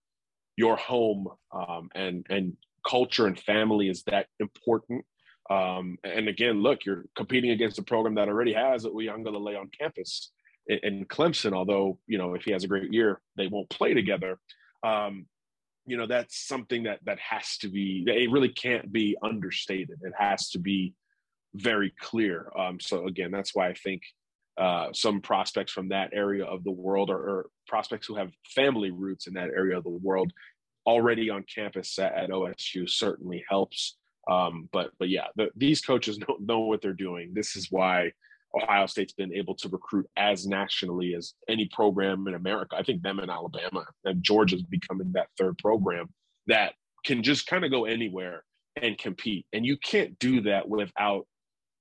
your 0.58 0.76
home 0.78 1.28
um, 1.52 1.90
and 1.96 2.26
and 2.30 2.58
culture 2.88 3.28
and 3.28 3.40
family 3.40 3.90
is 3.90 4.04
that 4.04 4.28
important. 4.40 5.06
Um, 5.50 5.98
and 6.04 6.28
again, 6.28 6.62
look, 6.62 6.86
you're 6.86 7.06
competing 7.16 7.52
against 7.52 7.80
a 7.80 7.84
program 7.84 8.16
that 8.16 8.28
already 8.28 8.54
has 8.54 8.86
a 8.86 8.90
Uiagalelei 8.90 9.60
on 9.60 9.70
campus 9.80 10.32
in, 10.68 10.80
in, 10.84 11.06
Clemson. 11.06 11.54
Although 11.54 12.00
you 12.08 12.18
know, 12.18 12.34
if 12.34 12.44
he 12.44 12.52
has 12.52 12.64
a 12.64 12.68
great 12.68 12.92
year, 12.92 13.22
they 13.38 13.48
won't 13.48 13.70
play 13.70 13.94
together. 13.94 14.40
Um, 14.84 15.28
you 15.86 15.98
know, 15.98 16.08
that's 16.08 16.48
something 16.48 16.84
that 16.84 17.00
that 17.06 17.20
has 17.20 17.58
to 17.60 17.70
be. 17.70 18.04
It 18.08 18.32
really 18.32 18.50
can't 18.50 18.92
be 18.92 19.18
understated. 19.22 20.00
It 20.02 20.14
has 20.18 20.50
to 20.52 20.60
be 20.60 20.94
very 21.54 21.94
clear. 22.00 22.52
Um, 22.58 22.80
so 22.80 23.08
again, 23.08 23.32
that's 23.32 23.56
why 23.56 23.70
I 23.70 23.74
think 23.74 24.02
uh, 24.58 24.88
some 24.94 25.22
prospects 25.22 25.72
from 25.72 25.90
that 25.90 26.12
area 26.14 26.46
of 26.46 26.64
the 26.64 26.72
world 26.72 27.10
or, 27.10 27.18
or, 27.18 27.46
prospects 27.68 28.06
who 28.06 28.16
have 28.16 28.32
family 28.54 28.92
roots 28.92 29.28
in 29.28 29.34
that 29.34 29.50
area 29.50 29.76
of 29.76 29.84
the 29.84 29.90
world 29.90 30.32
already 30.86 31.32
on 31.32 31.44
campus 31.54 31.98
at, 31.98 32.14
at 32.14 32.30
OSU 32.30 32.88
certainly 32.88 33.44
helps. 33.50 33.98
Um, 34.30 34.70
but 34.72 34.92
but 35.00 35.10
yeah, 35.10 35.26
the, 35.36 35.50
these 35.56 35.82
coaches 35.82 36.20
know, 36.28 36.38
know 36.40 36.60
what 36.60 36.82
they're 36.82 36.94
doing. 36.94 37.32
This 37.34 37.56
is 37.56 37.68
why 37.72 38.12
Ohio 38.56 38.86
State's 38.86 39.14
been 39.14 39.34
able 39.34 39.56
to 39.56 39.70
recruit 39.70 40.08
as 40.16 40.46
nationally 40.46 41.16
as 41.16 41.34
any 41.50 41.70
program 41.74 42.28
in 42.28 42.36
America. 42.36 42.76
I 42.78 42.84
think 42.84 43.02
them 43.02 43.20
in 43.20 43.30
Alabama 43.30 43.86
and 44.06 44.24
Georgia's 44.24 44.64
becoming 44.64 45.12
that 45.14 45.28
third 45.38 45.58
program 45.58 46.08
that 46.48 46.74
can 47.04 47.24
just 47.24 47.48
kind 47.48 47.66
of 47.66 47.72
go 47.72 47.86
anywhere 47.86 48.44
and 48.82 48.98
compete. 48.98 49.46
And 49.54 49.66
you 49.66 49.78
can't 49.78 50.18
do 50.20 50.42
that 50.42 50.68
without 50.68 51.26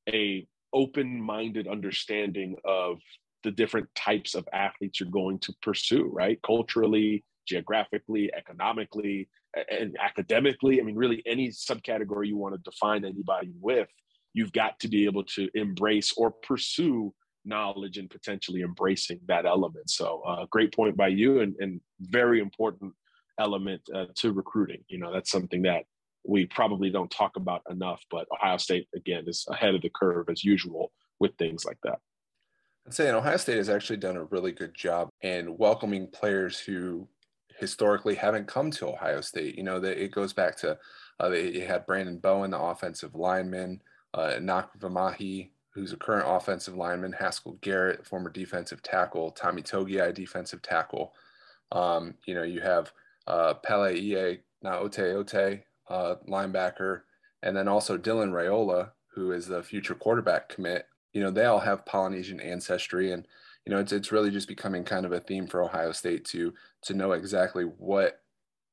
a 0.08 0.46
open-minded 0.74 1.66
understanding 1.68 2.56
of 2.64 2.98
the 3.44 3.50
different 3.50 3.88
types 3.94 4.34
of 4.34 4.46
athletes 4.52 5.00
you're 5.00 5.08
going 5.10 5.38
to 5.38 5.54
pursue, 5.62 6.10
right? 6.12 6.38
Culturally, 6.44 7.24
geographically, 7.46 8.30
economically, 8.36 9.28
and 9.70 9.96
academically. 10.02 10.80
I 10.80 10.84
mean, 10.84 10.96
really, 10.96 11.22
any 11.26 11.48
subcategory 11.48 12.26
you 12.26 12.36
want 12.36 12.54
to 12.54 12.70
define 12.70 13.04
anybody 13.04 13.52
with, 13.60 13.88
you've 14.32 14.52
got 14.52 14.80
to 14.80 14.88
be 14.88 15.04
able 15.04 15.24
to 15.24 15.48
embrace 15.54 16.12
or 16.16 16.30
pursue 16.30 17.14
knowledge 17.44 17.98
and 17.98 18.10
potentially 18.10 18.62
embracing 18.62 19.20
that 19.28 19.46
element. 19.46 19.90
So, 19.90 20.22
uh, 20.26 20.46
great 20.50 20.74
point 20.74 20.96
by 20.96 21.08
you, 21.08 21.40
and, 21.40 21.54
and 21.60 21.80
very 22.00 22.40
important 22.40 22.92
element 23.38 23.82
uh, 23.94 24.06
to 24.16 24.32
recruiting. 24.32 24.82
You 24.88 24.98
know, 24.98 25.12
that's 25.12 25.30
something 25.30 25.62
that 25.62 25.84
we 26.24 26.46
probably 26.46 26.90
don't 26.90 27.10
talk 27.10 27.36
about 27.36 27.62
enough, 27.70 28.02
but 28.10 28.26
Ohio 28.32 28.56
State, 28.56 28.88
again, 28.94 29.24
is 29.26 29.46
ahead 29.48 29.74
of 29.74 29.82
the 29.82 29.90
curve 29.90 30.28
as 30.30 30.44
usual 30.44 30.92
with 31.20 31.36
things 31.36 31.64
like 31.64 31.78
that. 31.82 31.98
I'd 32.86 32.94
say 32.94 33.10
Ohio 33.10 33.36
State 33.36 33.56
has 33.58 33.68
actually 33.68 33.96
done 33.98 34.16
a 34.16 34.24
really 34.24 34.52
good 34.52 34.74
job 34.74 35.08
in 35.22 35.56
welcoming 35.56 36.06
players 36.08 36.58
who 36.58 37.08
historically 37.58 38.14
haven't 38.14 38.46
come 38.46 38.70
to 38.72 38.88
Ohio 38.88 39.20
State. 39.20 39.56
You 39.56 39.64
know, 39.64 39.80
that 39.80 40.02
it 40.02 40.12
goes 40.12 40.32
back 40.32 40.56
to 40.58 40.78
uh, 41.20 41.28
they 41.28 41.60
had 41.60 41.86
Brandon 41.86 42.18
Bowen, 42.18 42.50
the 42.50 42.60
offensive 42.60 43.14
lineman, 43.14 43.80
uh, 44.12 44.38
Nak 44.40 44.78
Vimahi, 44.78 45.50
who's 45.70 45.92
a 45.92 45.96
current 45.96 46.26
offensive 46.28 46.76
lineman, 46.76 47.12
Haskell 47.12 47.58
Garrett, 47.60 48.06
former 48.06 48.30
defensive 48.30 48.82
tackle, 48.82 49.30
Tommy 49.30 49.62
Togiai, 49.62 50.12
defensive 50.14 50.62
tackle. 50.62 51.14
Um, 51.72 52.14
you 52.26 52.34
know, 52.34 52.42
you 52.42 52.60
have 52.60 52.92
uh, 53.26 53.54
Pele 53.54 53.96
Ie 53.96 54.40
Naote 54.64 55.14
Ote, 55.14 55.60
uh, 55.88 56.16
linebacker, 56.28 57.02
and 57.42 57.56
then 57.56 57.68
also 57.68 57.98
Dylan 57.98 58.30
Raiola, 58.30 58.90
who 59.14 59.32
is 59.32 59.46
the 59.46 59.62
future 59.62 59.94
quarterback 59.94 60.48
commit. 60.48 60.86
You 61.12 61.22
know, 61.22 61.30
they 61.30 61.44
all 61.44 61.60
have 61.60 61.86
Polynesian 61.86 62.40
ancestry, 62.40 63.12
and 63.12 63.26
you 63.64 63.72
know, 63.72 63.80
it's 63.80 63.92
it's 63.92 64.12
really 64.12 64.30
just 64.30 64.48
becoming 64.48 64.84
kind 64.84 65.06
of 65.06 65.12
a 65.12 65.20
theme 65.20 65.46
for 65.46 65.62
Ohio 65.62 65.92
State 65.92 66.24
to 66.26 66.52
to 66.82 66.94
know 66.94 67.12
exactly 67.12 67.64
what 67.64 68.20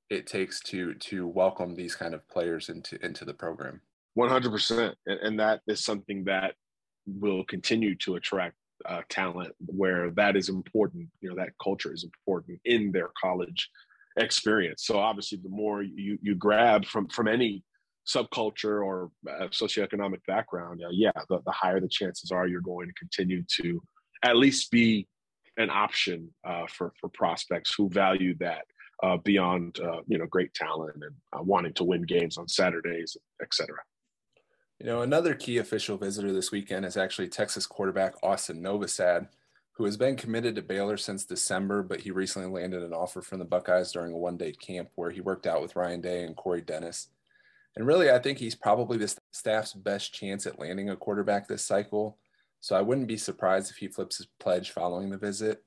it 0.09 0.27
takes 0.27 0.59
to 0.59 0.93
to 0.95 1.27
welcome 1.27 1.75
these 1.75 1.95
kind 1.95 2.13
of 2.13 2.27
players 2.27 2.69
into 2.69 3.03
into 3.05 3.25
the 3.25 3.33
program. 3.33 3.81
One 4.13 4.29
hundred 4.29 4.51
percent, 4.51 4.95
and 5.05 5.39
that 5.39 5.61
is 5.67 5.83
something 5.83 6.25
that 6.25 6.55
will 7.07 7.43
continue 7.45 7.95
to 7.97 8.15
attract 8.15 8.55
uh, 8.85 9.01
talent 9.09 9.53
where 9.65 10.11
that 10.11 10.35
is 10.35 10.49
important. 10.49 11.07
You 11.21 11.29
know, 11.29 11.35
that 11.35 11.53
culture 11.63 11.93
is 11.93 12.03
important 12.03 12.59
in 12.65 12.91
their 12.91 13.09
college 13.19 13.69
experience. 14.17 14.83
So 14.85 14.99
obviously, 14.99 15.39
the 15.41 15.49
more 15.49 15.81
you 15.81 16.17
you 16.21 16.35
grab 16.35 16.85
from 16.85 17.07
from 17.07 17.27
any 17.27 17.63
subculture 18.07 18.83
or 18.83 19.11
uh, 19.29 19.47
socioeconomic 19.47 20.25
background, 20.27 20.81
uh, 20.83 20.89
yeah, 20.91 21.11
the, 21.29 21.39
the 21.45 21.51
higher 21.51 21.79
the 21.79 21.87
chances 21.87 22.31
are 22.31 22.47
you're 22.47 22.61
going 22.61 22.87
to 22.87 22.93
continue 22.93 23.43
to 23.57 23.81
at 24.23 24.37
least 24.37 24.71
be 24.71 25.07
an 25.57 25.69
option 25.69 26.29
uh, 26.43 26.65
for 26.67 26.93
for 26.99 27.09
prospects 27.09 27.73
who 27.75 27.89
value 27.89 28.35
that 28.39 28.65
uh, 29.03 29.17
beyond 29.17 29.79
uh, 29.79 30.01
you 30.07 30.17
know 30.17 30.25
great 30.25 30.53
talent 30.53 30.95
and 30.95 31.03
uh, 31.33 31.43
wanting 31.43 31.73
to 31.73 31.83
win 31.83 32.03
games 32.03 32.37
on 32.37 32.47
Saturdays, 32.47 33.15
et 33.41 33.53
cetera. 33.53 33.79
You 34.79 34.87
know, 34.87 35.01
another 35.03 35.35
key 35.35 35.59
official 35.59 35.97
visitor 35.97 36.33
this 36.33 36.51
weekend 36.51 36.85
is 36.85 36.97
actually 36.97 37.27
Texas 37.27 37.67
quarterback 37.67 38.15
Austin 38.23 38.63
Novosad, 38.63 39.27
who 39.73 39.85
has 39.85 39.97
been 39.97 40.15
committed 40.15 40.55
to 40.55 40.61
Baylor 40.61 40.97
since 40.97 41.25
December, 41.25 41.81
but 41.81 42.01
he 42.01 42.11
recently 42.11 42.49
landed 42.49 42.83
an 42.83 42.93
offer 42.93 43.21
from 43.21 43.39
the 43.39 43.45
Buckeyes 43.45 43.91
during 43.91 44.13
a 44.13 44.17
one 44.17 44.37
day 44.37 44.51
camp 44.51 44.89
where 44.95 45.11
he 45.11 45.21
worked 45.21 45.47
out 45.47 45.61
with 45.61 45.75
Ryan 45.75 46.01
Day 46.01 46.23
and 46.23 46.35
Corey 46.35 46.61
Dennis. 46.61 47.09
And 47.75 47.87
really, 47.87 48.11
I 48.11 48.19
think 48.19 48.37
he's 48.37 48.55
probably 48.55 48.97
the 48.97 49.15
staff's 49.31 49.73
best 49.73 50.13
chance 50.13 50.45
at 50.45 50.59
landing 50.59 50.89
a 50.89 50.95
quarterback 50.95 51.47
this 51.47 51.65
cycle. 51.65 52.17
So 52.59 52.75
I 52.75 52.81
wouldn't 52.81 53.07
be 53.07 53.17
surprised 53.17 53.71
if 53.71 53.77
he 53.77 53.87
flips 53.87 54.17
his 54.17 54.27
pledge 54.39 54.71
following 54.71 55.09
the 55.09 55.17
visit. 55.17 55.63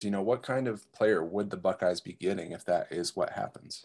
Do 0.00 0.06
you 0.06 0.12
know 0.12 0.22
what 0.22 0.42
kind 0.42 0.68
of 0.68 0.90
player 0.92 1.24
would 1.24 1.50
the 1.50 1.56
Buckeyes 1.56 2.00
be 2.00 2.12
getting 2.12 2.52
if 2.52 2.64
that 2.66 2.92
is 2.92 3.16
what 3.16 3.30
happens? 3.30 3.84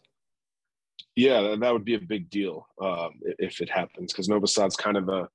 Yeah, 1.15 1.55
that 1.59 1.73
would 1.73 1.83
be 1.83 1.95
a 1.95 1.99
big 1.99 2.29
deal 2.29 2.67
um, 2.79 3.19
if 3.23 3.59
it 3.59 3.69
happens 3.69 4.13
because 4.13 4.29
Novosad's 4.29 4.75
kind 4.75 4.97
of 4.97 5.09
a 5.09 5.27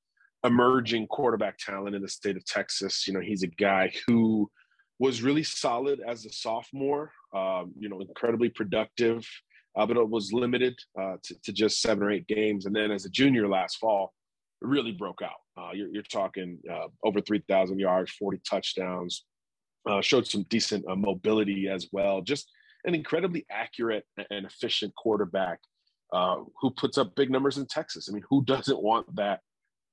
emerging 0.44 1.06
quarterback 1.08 1.58
talent 1.58 1.96
in 1.96 2.02
the 2.02 2.08
state 2.08 2.36
of 2.36 2.44
Texas. 2.44 3.06
You 3.06 3.14
know, 3.14 3.20
he's 3.20 3.42
a 3.42 3.48
guy 3.48 3.92
who 4.06 4.50
was 4.98 5.22
really 5.22 5.42
solid 5.42 6.00
as 6.06 6.24
a 6.24 6.32
sophomore. 6.32 7.12
Um, 7.34 7.72
you 7.78 7.88
know, 7.88 8.00
incredibly 8.00 8.48
productive, 8.48 9.26
uh, 9.76 9.86
but 9.86 9.96
it 9.96 10.08
was 10.08 10.32
limited 10.32 10.74
uh, 10.98 11.16
to, 11.22 11.34
to, 11.44 11.52
just 11.52 11.82
seven 11.82 12.02
or 12.02 12.10
eight 12.10 12.26
games. 12.26 12.64
And 12.66 12.74
then 12.74 12.90
as 12.90 13.04
a 13.04 13.10
junior 13.10 13.46
last 13.46 13.76
fall, 13.76 14.14
really 14.62 14.92
broke 14.92 15.20
out. 15.22 15.40
Uh, 15.56 15.72
you're, 15.74 15.88
you're, 15.88 16.02
talking 16.02 16.58
uh, 16.72 16.86
over 17.04 17.20
3,000 17.20 17.78
yards, 17.78 18.12
40 18.12 18.40
touchdowns. 18.48 19.24
Uh, 19.88 20.00
showed 20.00 20.26
some 20.26 20.44
decent 20.48 20.84
uh, 20.88 20.96
mobility 20.96 21.68
as 21.68 21.86
well. 21.92 22.20
Just 22.22 22.50
an 22.84 22.94
incredibly 22.94 23.46
accurate 23.50 24.04
and 24.30 24.46
efficient 24.46 24.92
quarterback 24.96 25.60
who 26.60 26.70
puts 26.70 26.96
up 26.98 27.14
big 27.14 27.30
numbers 27.30 27.58
in 27.58 27.66
Texas. 27.66 28.08
I 28.08 28.12
mean, 28.12 28.24
who 28.28 28.44
doesn't 28.44 28.82
want 28.82 29.14
that 29.16 29.40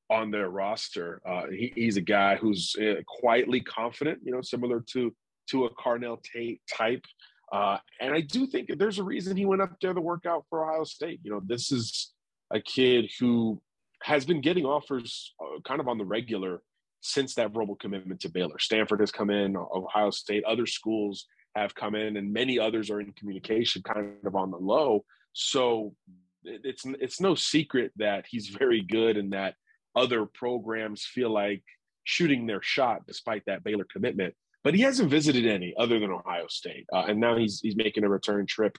on 0.09 0.31
their 0.31 0.49
roster? 0.49 1.21
Uh, 1.27 1.47
he, 1.49 1.71
he's 1.75 1.97
a 1.97 2.01
guy 2.01 2.35
who's 2.35 2.75
uh, 2.79 3.01
quietly 3.07 3.61
confident, 3.61 4.19
you 4.23 4.31
know, 4.31 4.41
similar 4.41 4.83
to 4.91 5.13
to 5.49 5.65
a 5.65 5.73
Carnell 5.75 6.21
Tate 6.23 6.61
type. 6.71 7.05
Uh, 7.51 7.77
and 8.01 8.13
I 8.13 8.21
do 8.21 8.47
think 8.47 8.69
there's 8.77 8.97
a 8.97 9.03
reason 9.03 9.37
he 9.37 9.45
went 9.45 9.61
up 9.61 9.75
there 9.79 9.93
to 9.93 10.01
work 10.01 10.25
out 10.25 10.45
for 10.49 10.67
Ohio 10.67 10.83
State. 10.83 11.19
You 11.23 11.31
know, 11.31 11.41
this 11.45 11.71
is 11.71 12.11
a 12.51 12.59
kid 12.59 13.11
who 13.19 13.61
has 14.01 14.25
been 14.25 14.41
getting 14.41 14.65
offers 14.65 15.33
uh, 15.39 15.59
kind 15.61 15.79
of 15.79 15.87
on 15.87 15.97
the 15.97 16.05
regular 16.05 16.61
since 17.01 17.35
that 17.35 17.53
verbal 17.53 17.75
commitment 17.75 18.19
to 18.21 18.29
Baylor. 18.29 18.57
Stanford 18.57 18.99
has 18.99 19.11
come 19.11 19.29
in, 19.29 19.55
Ohio 19.55 20.09
State, 20.09 20.43
other 20.45 20.65
schools 20.65 21.27
have 21.55 21.75
come 21.75 21.95
in, 21.95 22.17
and 22.17 22.33
many 22.33 22.59
others 22.59 22.89
are 22.89 22.99
in 22.99 23.13
communication, 23.13 23.81
kind 23.83 24.13
of 24.25 24.35
on 24.35 24.51
the 24.51 24.57
low. 24.57 25.05
So 25.33 25.93
it's 26.43 26.83
it's 26.85 27.21
no 27.21 27.35
secret 27.35 27.91
that 27.97 28.25
he's 28.27 28.49
very 28.49 28.81
good, 28.81 29.17
and 29.17 29.33
that 29.33 29.55
other 29.95 30.25
programs 30.25 31.05
feel 31.05 31.29
like 31.31 31.63
shooting 32.03 32.45
their 32.45 32.61
shot 32.61 33.01
despite 33.07 33.43
that 33.47 33.63
Baylor 33.63 33.85
commitment. 33.91 34.33
But 34.63 34.73
he 34.73 34.81
hasn't 34.81 35.09
visited 35.09 35.45
any 35.45 35.73
other 35.77 35.99
than 35.99 36.11
Ohio 36.11 36.47
State, 36.49 36.85
uh, 36.91 37.05
and 37.07 37.19
now 37.19 37.37
he's 37.37 37.59
he's 37.61 37.75
making 37.75 38.03
a 38.03 38.09
return 38.09 38.45
trip 38.47 38.77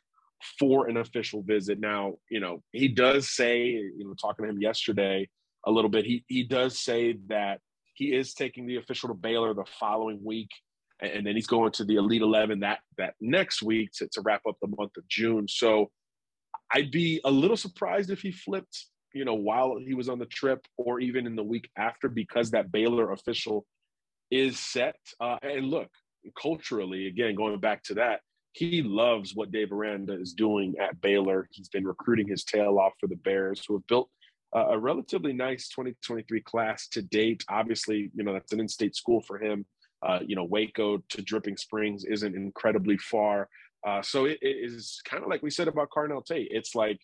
for 0.58 0.88
an 0.88 0.96
official 0.96 1.42
visit. 1.42 1.78
Now, 1.78 2.14
you 2.28 2.40
know, 2.40 2.62
he 2.72 2.88
does 2.88 3.30
say, 3.30 3.66
you 3.66 4.04
know, 4.04 4.14
talking 4.14 4.44
to 4.44 4.50
him 4.50 4.60
yesterday 4.60 5.28
a 5.64 5.70
little 5.70 5.90
bit, 5.90 6.04
he 6.04 6.24
he 6.26 6.42
does 6.42 6.78
say 6.78 7.18
that 7.28 7.60
he 7.94 8.14
is 8.14 8.34
taking 8.34 8.66
the 8.66 8.76
official 8.76 9.08
to 9.08 9.14
Baylor 9.14 9.54
the 9.54 9.64
following 9.78 10.22
week 10.22 10.50
and 11.00 11.26
then 11.26 11.34
he's 11.34 11.46
going 11.46 11.72
to 11.72 11.84
the 11.84 11.96
Elite 11.96 12.22
Eleven 12.22 12.60
that 12.60 12.78
that 12.96 13.14
next 13.20 13.62
week 13.62 13.90
to, 13.96 14.08
to 14.08 14.20
wrap 14.22 14.42
up 14.48 14.56
the 14.60 14.74
month 14.78 14.96
of 14.96 15.06
June. 15.08 15.46
So 15.48 15.90
I'd 16.72 16.90
be 16.90 17.20
a 17.24 17.30
little 17.30 17.56
surprised 17.56 18.10
if 18.10 18.20
he 18.20 18.32
flipped, 18.32 18.86
you 19.16 19.24
know, 19.24 19.34
while 19.34 19.78
he 19.78 19.94
was 19.94 20.10
on 20.10 20.18
the 20.18 20.26
trip 20.26 20.66
or 20.76 21.00
even 21.00 21.26
in 21.26 21.36
the 21.36 21.42
week 21.42 21.70
after, 21.76 22.08
because 22.08 22.50
that 22.50 22.70
Baylor 22.70 23.12
official 23.12 23.64
is 24.30 24.58
set. 24.58 24.98
Uh, 25.18 25.38
and 25.42 25.70
look, 25.70 25.88
culturally, 26.40 27.06
again, 27.06 27.34
going 27.34 27.58
back 27.58 27.82
to 27.84 27.94
that, 27.94 28.20
he 28.52 28.82
loves 28.82 29.34
what 29.34 29.52
Dave 29.52 29.72
Aranda 29.72 30.20
is 30.20 30.34
doing 30.34 30.74
at 30.80 31.00
Baylor. 31.00 31.48
He's 31.50 31.70
been 31.70 31.86
recruiting 31.86 32.28
his 32.28 32.44
tail 32.44 32.78
off 32.78 32.92
for 33.00 33.06
the 33.06 33.16
Bears, 33.16 33.62
who 33.66 33.74
have 33.74 33.86
built 33.86 34.10
uh, 34.54 34.68
a 34.68 34.78
relatively 34.78 35.32
nice 35.32 35.68
2023 35.68 36.42
class 36.42 36.86
to 36.88 37.00
date. 37.00 37.42
Obviously, 37.48 38.10
you 38.14 38.22
know, 38.22 38.34
that's 38.34 38.52
an 38.52 38.60
in-state 38.60 38.94
school 38.94 39.22
for 39.22 39.38
him. 39.38 39.64
Uh, 40.02 40.20
you 40.26 40.36
know, 40.36 40.44
Waco 40.44 40.98
to 41.08 41.22
Dripping 41.22 41.56
Springs 41.56 42.04
isn't 42.04 42.34
incredibly 42.34 42.98
far. 42.98 43.48
Uh, 43.86 44.02
so 44.02 44.26
it, 44.26 44.38
it 44.42 44.56
is 44.62 45.00
kind 45.06 45.22
of 45.22 45.30
like 45.30 45.42
we 45.42 45.50
said 45.50 45.68
about 45.68 45.88
Carnell 45.90 46.24
Tate. 46.24 46.48
It's 46.50 46.74
like 46.74 47.00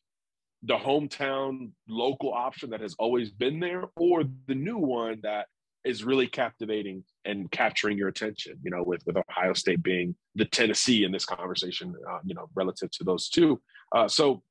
the 0.63 0.77
hometown 0.77 1.71
local 1.89 2.33
option 2.33 2.71
that 2.71 2.81
has 2.81 2.95
always 2.99 3.31
been 3.31 3.61
there, 3.61 3.85
or 3.97 4.25
the 4.47 4.55
new 4.55 4.79
one 4.79 5.21
that 5.23 5.47
is 5.85 6.05
really 6.05 6.29
captivating 6.29 7.03
and 7.25 7.51
capturing 7.51 7.99
your 7.99 8.09
attention. 8.09 8.59
You 8.63 8.71
know, 8.71 8.83
with 8.83 9.03
with 9.07 9.17
Ohio 9.17 9.53
State 9.55 9.83
being 9.83 10.15
the 10.35 10.45
Tennessee 10.45 11.05
in 11.05 11.13
this 11.13 11.25
conversation. 11.25 11.95
Uh, 12.09 12.19
you 12.25 12.35
know, 12.35 12.49
relative 12.55 12.91
to 12.93 13.05
those 13.05 13.29
two. 13.29 13.61
Uh, 13.95 14.09
so 14.09 14.43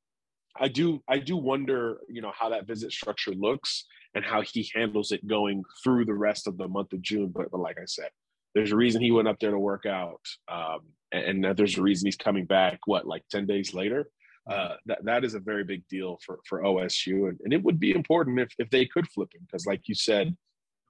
I 0.59 0.67
do 0.67 1.01
I 1.07 1.19
do 1.19 1.37
wonder, 1.37 1.99
you 2.09 2.21
know, 2.21 2.31
how 2.37 2.49
that 2.49 2.67
visit 2.67 2.91
structure 2.91 3.31
looks 3.31 3.85
and 4.13 4.25
how 4.25 4.41
he 4.41 4.69
handles 4.75 5.11
it 5.11 5.25
going 5.25 5.63
through 5.83 6.05
the 6.05 6.13
rest 6.13 6.47
of 6.47 6.57
the 6.57 6.67
month 6.67 6.93
of 6.93 7.01
June. 7.01 7.31
But, 7.33 7.51
but 7.51 7.61
like 7.61 7.77
I 7.77 7.85
said, 7.85 8.09
there's 8.53 8.71
a 8.71 8.75
reason 8.75 9.01
he 9.01 9.11
went 9.11 9.27
up 9.27 9.39
there 9.39 9.51
to 9.51 9.59
work 9.59 9.85
out, 9.85 10.21
um, 10.49 10.79
and, 11.13 11.45
and, 11.45 11.57
there's 11.57 11.77
a 11.77 11.81
reason 11.81 12.07
he's 12.07 12.17
coming 12.17 12.45
back. 12.45 12.79
What, 12.85 13.07
like 13.07 13.23
ten 13.29 13.45
days 13.45 13.73
later? 13.73 14.09
Uh, 14.51 14.75
that 14.85 15.05
that 15.05 15.23
is 15.23 15.33
a 15.33 15.39
very 15.39 15.63
big 15.63 15.87
deal 15.87 16.19
for 16.25 16.39
for 16.47 16.61
OSU, 16.61 17.29
and, 17.29 17.39
and 17.43 17.53
it 17.53 17.63
would 17.63 17.79
be 17.79 17.91
important 17.91 18.39
if 18.39 18.49
if 18.59 18.69
they 18.69 18.85
could 18.85 19.07
flip 19.09 19.33
him 19.33 19.41
because, 19.45 19.65
like 19.65 19.81
you 19.87 19.95
said, 19.95 20.35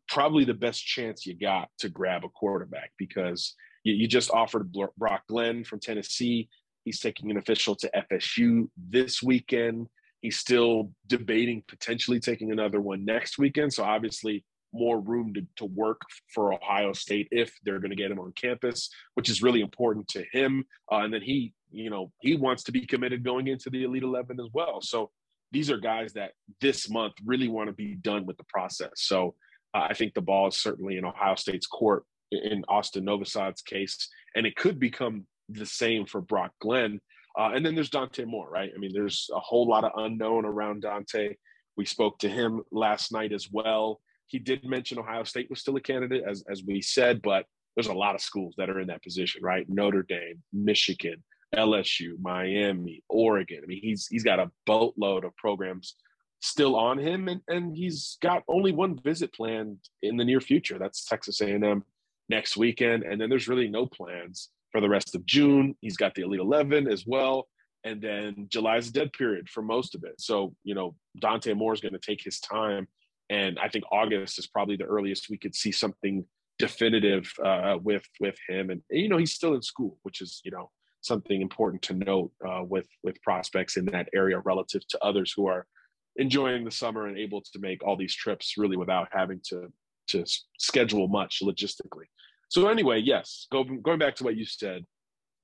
probably 0.07 0.43
the 0.43 0.53
best 0.53 0.85
chance 0.85 1.25
you 1.25 1.37
got 1.37 1.69
to 1.79 1.89
grab 1.89 2.23
a 2.23 2.29
quarterback 2.29 2.91
because 2.97 3.55
you, 3.83 3.93
you 3.93 4.07
just 4.07 4.31
offered 4.31 4.73
Brock 4.97 5.23
Glenn 5.27 5.63
from 5.63 5.79
Tennessee. 5.79 6.49
He's 6.83 6.99
taking 6.99 7.29
an 7.29 7.37
official 7.37 7.75
to 7.75 7.91
FSU 8.11 8.67
this 8.75 9.21
weekend. 9.21 9.87
He's 10.21 10.37
still 10.37 10.91
debating 11.07 11.63
potentially 11.67 12.19
taking 12.19 12.51
another 12.51 12.81
one 12.81 13.05
next 13.05 13.37
weekend. 13.37 13.73
So 13.73 13.83
obviously, 13.83 14.43
more 14.73 14.99
room 14.99 15.33
to, 15.33 15.45
to 15.57 15.65
work 15.65 16.01
for 16.33 16.53
Ohio 16.53 16.93
State 16.93 17.27
if 17.31 17.53
they're 17.63 17.79
going 17.79 17.91
to 17.91 17.95
get 17.95 18.11
him 18.11 18.19
on 18.19 18.33
campus, 18.33 18.89
which 19.15 19.29
is 19.29 19.41
really 19.41 19.61
important 19.61 20.07
to 20.09 20.23
him. 20.31 20.63
Uh, 20.91 20.97
and 20.97 21.13
then 21.13 21.21
he, 21.21 21.53
you 21.71 21.89
know, 21.89 22.11
he 22.19 22.35
wants 22.35 22.63
to 22.63 22.71
be 22.71 22.85
committed 22.85 23.23
going 23.23 23.47
into 23.47 23.69
the 23.69 23.83
Elite 23.83 24.03
11 24.03 24.39
as 24.39 24.47
well. 24.53 24.81
So 24.81 25.11
these 25.51 25.69
are 25.69 25.77
guys 25.77 26.13
that 26.13 26.31
this 26.61 26.89
month 26.89 27.13
really 27.25 27.47
want 27.47 27.67
to 27.67 27.73
be 27.73 27.95
done 27.95 28.25
with 28.25 28.37
the 28.37 28.45
process. 28.45 28.91
So 28.95 29.35
uh, 29.73 29.87
I 29.89 29.93
think 29.93 30.13
the 30.13 30.21
ball 30.21 30.47
is 30.47 30.57
certainly 30.57 30.97
in 30.97 31.05
Ohio 31.05 31.35
State's 31.35 31.67
court 31.67 32.03
in 32.31 32.63
Austin 32.69 33.05
Novosad's 33.05 33.61
case, 33.61 34.09
and 34.35 34.45
it 34.45 34.55
could 34.55 34.79
become 34.79 35.25
the 35.49 35.65
same 35.65 36.05
for 36.05 36.21
Brock 36.21 36.51
Glenn. 36.61 36.99
Uh, 37.37 37.51
and 37.53 37.65
then 37.65 37.75
there's 37.75 37.89
Dante 37.89 38.25
Moore, 38.25 38.49
right? 38.49 38.71
I 38.73 38.77
mean, 38.77 38.91
there's 38.93 39.29
a 39.33 39.39
whole 39.39 39.67
lot 39.67 39.83
of 39.83 39.91
unknown 39.95 40.45
around 40.45 40.81
Dante. 40.81 41.35
We 41.77 41.85
spoke 41.85 42.19
to 42.19 42.29
him 42.29 42.61
last 42.71 43.11
night 43.11 43.31
as 43.31 43.49
well. 43.51 44.01
He 44.31 44.39
did 44.39 44.63
mention 44.63 44.97
Ohio 44.97 45.25
State 45.25 45.49
was 45.49 45.59
still 45.59 45.75
a 45.75 45.81
candidate, 45.81 46.23
as 46.25 46.43
as 46.49 46.63
we 46.63 46.81
said, 46.81 47.21
but 47.21 47.45
there's 47.75 47.87
a 47.87 47.93
lot 47.93 48.15
of 48.15 48.21
schools 48.21 48.55
that 48.57 48.69
are 48.69 48.79
in 48.79 48.87
that 48.87 49.03
position, 49.03 49.43
right? 49.43 49.67
Notre 49.69 50.03
Dame, 50.03 50.41
Michigan, 50.53 51.21
LSU, 51.53 52.13
Miami, 52.21 53.03
Oregon. 53.09 53.59
I 53.61 53.65
mean, 53.65 53.81
he's 53.81 54.07
he's 54.07 54.23
got 54.23 54.39
a 54.39 54.49
boatload 54.65 55.25
of 55.25 55.35
programs 55.35 55.95
still 56.39 56.77
on 56.77 56.97
him, 56.97 57.27
and, 57.27 57.41
and 57.49 57.75
he's 57.75 58.17
got 58.21 58.43
only 58.47 58.71
one 58.71 58.97
visit 59.03 59.33
planned 59.33 59.77
in 60.01 60.15
the 60.15 60.25
near 60.25 60.39
future. 60.39 60.79
That's 60.79 61.05
Texas 61.05 61.41
A&M 61.41 61.83
next 62.29 62.55
weekend, 62.55 63.03
and 63.03 63.19
then 63.19 63.29
there's 63.29 63.49
really 63.49 63.67
no 63.67 63.85
plans 63.85 64.49
for 64.71 64.79
the 64.79 64.89
rest 64.89 65.13
of 65.13 65.25
June. 65.25 65.75
He's 65.81 65.97
got 65.97 66.15
the 66.15 66.23
Elite 66.23 66.39
Eleven 66.39 66.87
as 66.87 67.05
well, 67.05 67.49
and 67.83 68.01
then 68.01 68.47
July's 68.47 68.87
a 68.87 68.93
dead 68.93 69.11
period 69.11 69.49
for 69.49 69.61
most 69.61 69.93
of 69.93 70.05
it. 70.05 70.19
So 70.19 70.55
you 70.63 70.73
know, 70.73 70.95
Dante 71.19 71.53
Moore 71.53 71.73
is 71.73 71.81
going 71.81 71.93
to 71.93 71.99
take 71.99 72.23
his 72.23 72.39
time 72.39 72.87
and 73.31 73.57
I 73.59 73.69
think 73.69 73.85
August 73.91 74.37
is 74.37 74.45
probably 74.45 74.75
the 74.75 74.83
earliest 74.83 75.29
we 75.29 75.37
could 75.37 75.55
see 75.55 75.71
something 75.71 76.25
definitive 76.59 77.31
uh, 77.43 77.77
with 77.81 78.03
with 78.19 78.35
him. 78.47 78.69
And, 78.69 78.81
you 78.91 79.07
know, 79.07 79.17
he's 79.17 79.33
still 79.33 79.55
in 79.55 79.61
school, 79.61 79.97
which 80.03 80.21
is 80.21 80.41
you 80.43 80.51
know 80.51 80.69
something 80.99 81.41
important 81.41 81.81
to 81.83 81.93
note 81.93 82.31
uh, 82.47 82.63
with 82.63 82.87
with 83.03 83.21
prospects 83.21 83.77
in 83.77 83.85
that 83.85 84.09
area 84.13 84.39
relative 84.39 84.85
to 84.89 84.99
others 85.03 85.33
who 85.35 85.47
are 85.47 85.65
enjoying 86.17 86.65
the 86.65 86.71
summer 86.71 87.07
and 87.07 87.17
able 87.17 87.41
to 87.41 87.59
make 87.59 87.81
all 87.83 87.95
these 87.95 88.13
trips 88.13 88.55
really 88.57 88.75
without 88.77 89.07
having 89.11 89.39
to 89.45 89.71
to 90.09 90.25
schedule 90.59 91.07
much 91.07 91.39
logistically. 91.41 92.07
So 92.49 92.67
anyway, 92.67 92.99
yes, 92.99 93.47
go, 93.49 93.63
going 93.63 93.97
back 93.97 94.15
to 94.17 94.25
what 94.25 94.35
you 94.35 94.45
said, 94.45 94.83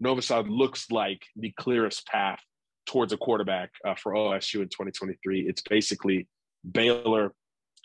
Novosad 0.04 0.45
looks 0.50 0.91
like 0.91 1.21
the 1.38 1.54
clearest 1.58 2.06
path 2.06 2.41
towards 2.86 3.13
a 3.13 3.17
quarterback 3.17 3.71
uh, 3.88 3.95
for 3.95 4.13
OSU 4.13 4.56
in 4.56 4.67
2023. 4.67 5.47
It's 5.47 5.62
basically 5.62 6.28
Baylor, 6.69 7.34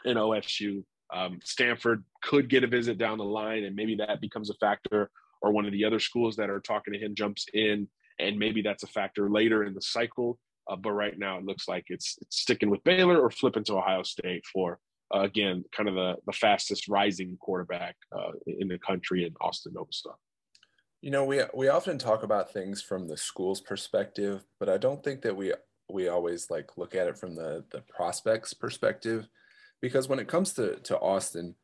in 0.04 0.16
OSU. 0.16 0.84
Um, 1.12 1.40
Stanford 1.44 2.04
could 2.22 2.48
get 2.48 2.64
a 2.64 2.66
visit 2.66 2.98
down 2.98 3.18
the 3.18 3.24
line, 3.24 3.64
and 3.64 3.76
maybe 3.76 3.96
that 3.96 4.20
becomes 4.20 4.50
a 4.50 4.54
factor, 4.54 5.10
or 5.42 5.52
one 5.52 5.66
of 5.66 5.72
the 5.72 5.84
other 5.84 6.00
schools 6.00 6.36
that 6.36 6.50
are 6.50 6.60
talking 6.60 6.94
to 6.94 6.98
him 6.98 7.14
jumps 7.14 7.46
in, 7.52 7.88
and 8.18 8.38
maybe 8.38 8.62
that's 8.62 8.82
a 8.82 8.88
factor 8.88 9.28
later 9.30 9.64
in 9.64 9.74
the 9.74 9.82
cycle. 9.82 10.38
Uh, 10.70 10.76
but 10.76 10.92
right 10.92 11.18
now, 11.18 11.38
it 11.38 11.44
looks 11.44 11.68
like 11.68 11.84
it's, 11.88 12.16
it's 12.22 12.40
sticking 12.40 12.70
with 12.70 12.84
Baylor 12.84 13.20
or 13.20 13.30
flipping 13.30 13.64
to 13.64 13.76
Ohio 13.76 14.04
State 14.04 14.44
for 14.52 14.78
uh, 15.14 15.20
again, 15.20 15.64
kind 15.76 15.88
of 15.88 15.94
the, 15.94 16.16
the 16.26 16.32
fastest 16.32 16.88
rising 16.88 17.36
quarterback 17.40 17.96
uh, 18.16 18.32
in 18.46 18.68
the 18.68 18.78
country 18.78 19.24
in 19.24 19.34
Austin 19.40 19.74
Novosad. 19.74 20.14
You 21.00 21.10
know, 21.10 21.24
we 21.24 21.42
we 21.52 21.68
often 21.68 21.98
talk 21.98 22.22
about 22.22 22.52
things 22.52 22.80
from 22.80 23.08
the 23.08 23.16
school's 23.16 23.60
perspective, 23.60 24.44
but 24.60 24.68
I 24.68 24.78
don't 24.78 25.02
think 25.02 25.22
that 25.22 25.36
we 25.36 25.52
we 25.90 26.08
always 26.08 26.48
like 26.48 26.78
look 26.78 26.94
at 26.94 27.08
it 27.08 27.18
from 27.18 27.34
the 27.34 27.64
the 27.72 27.82
prospects 27.88 28.54
perspective, 28.54 29.28
because 29.82 30.08
when 30.08 30.18
it 30.18 30.28
comes 30.28 30.54
to 30.54 30.76
to 30.76 30.98
Austin, 30.98 31.54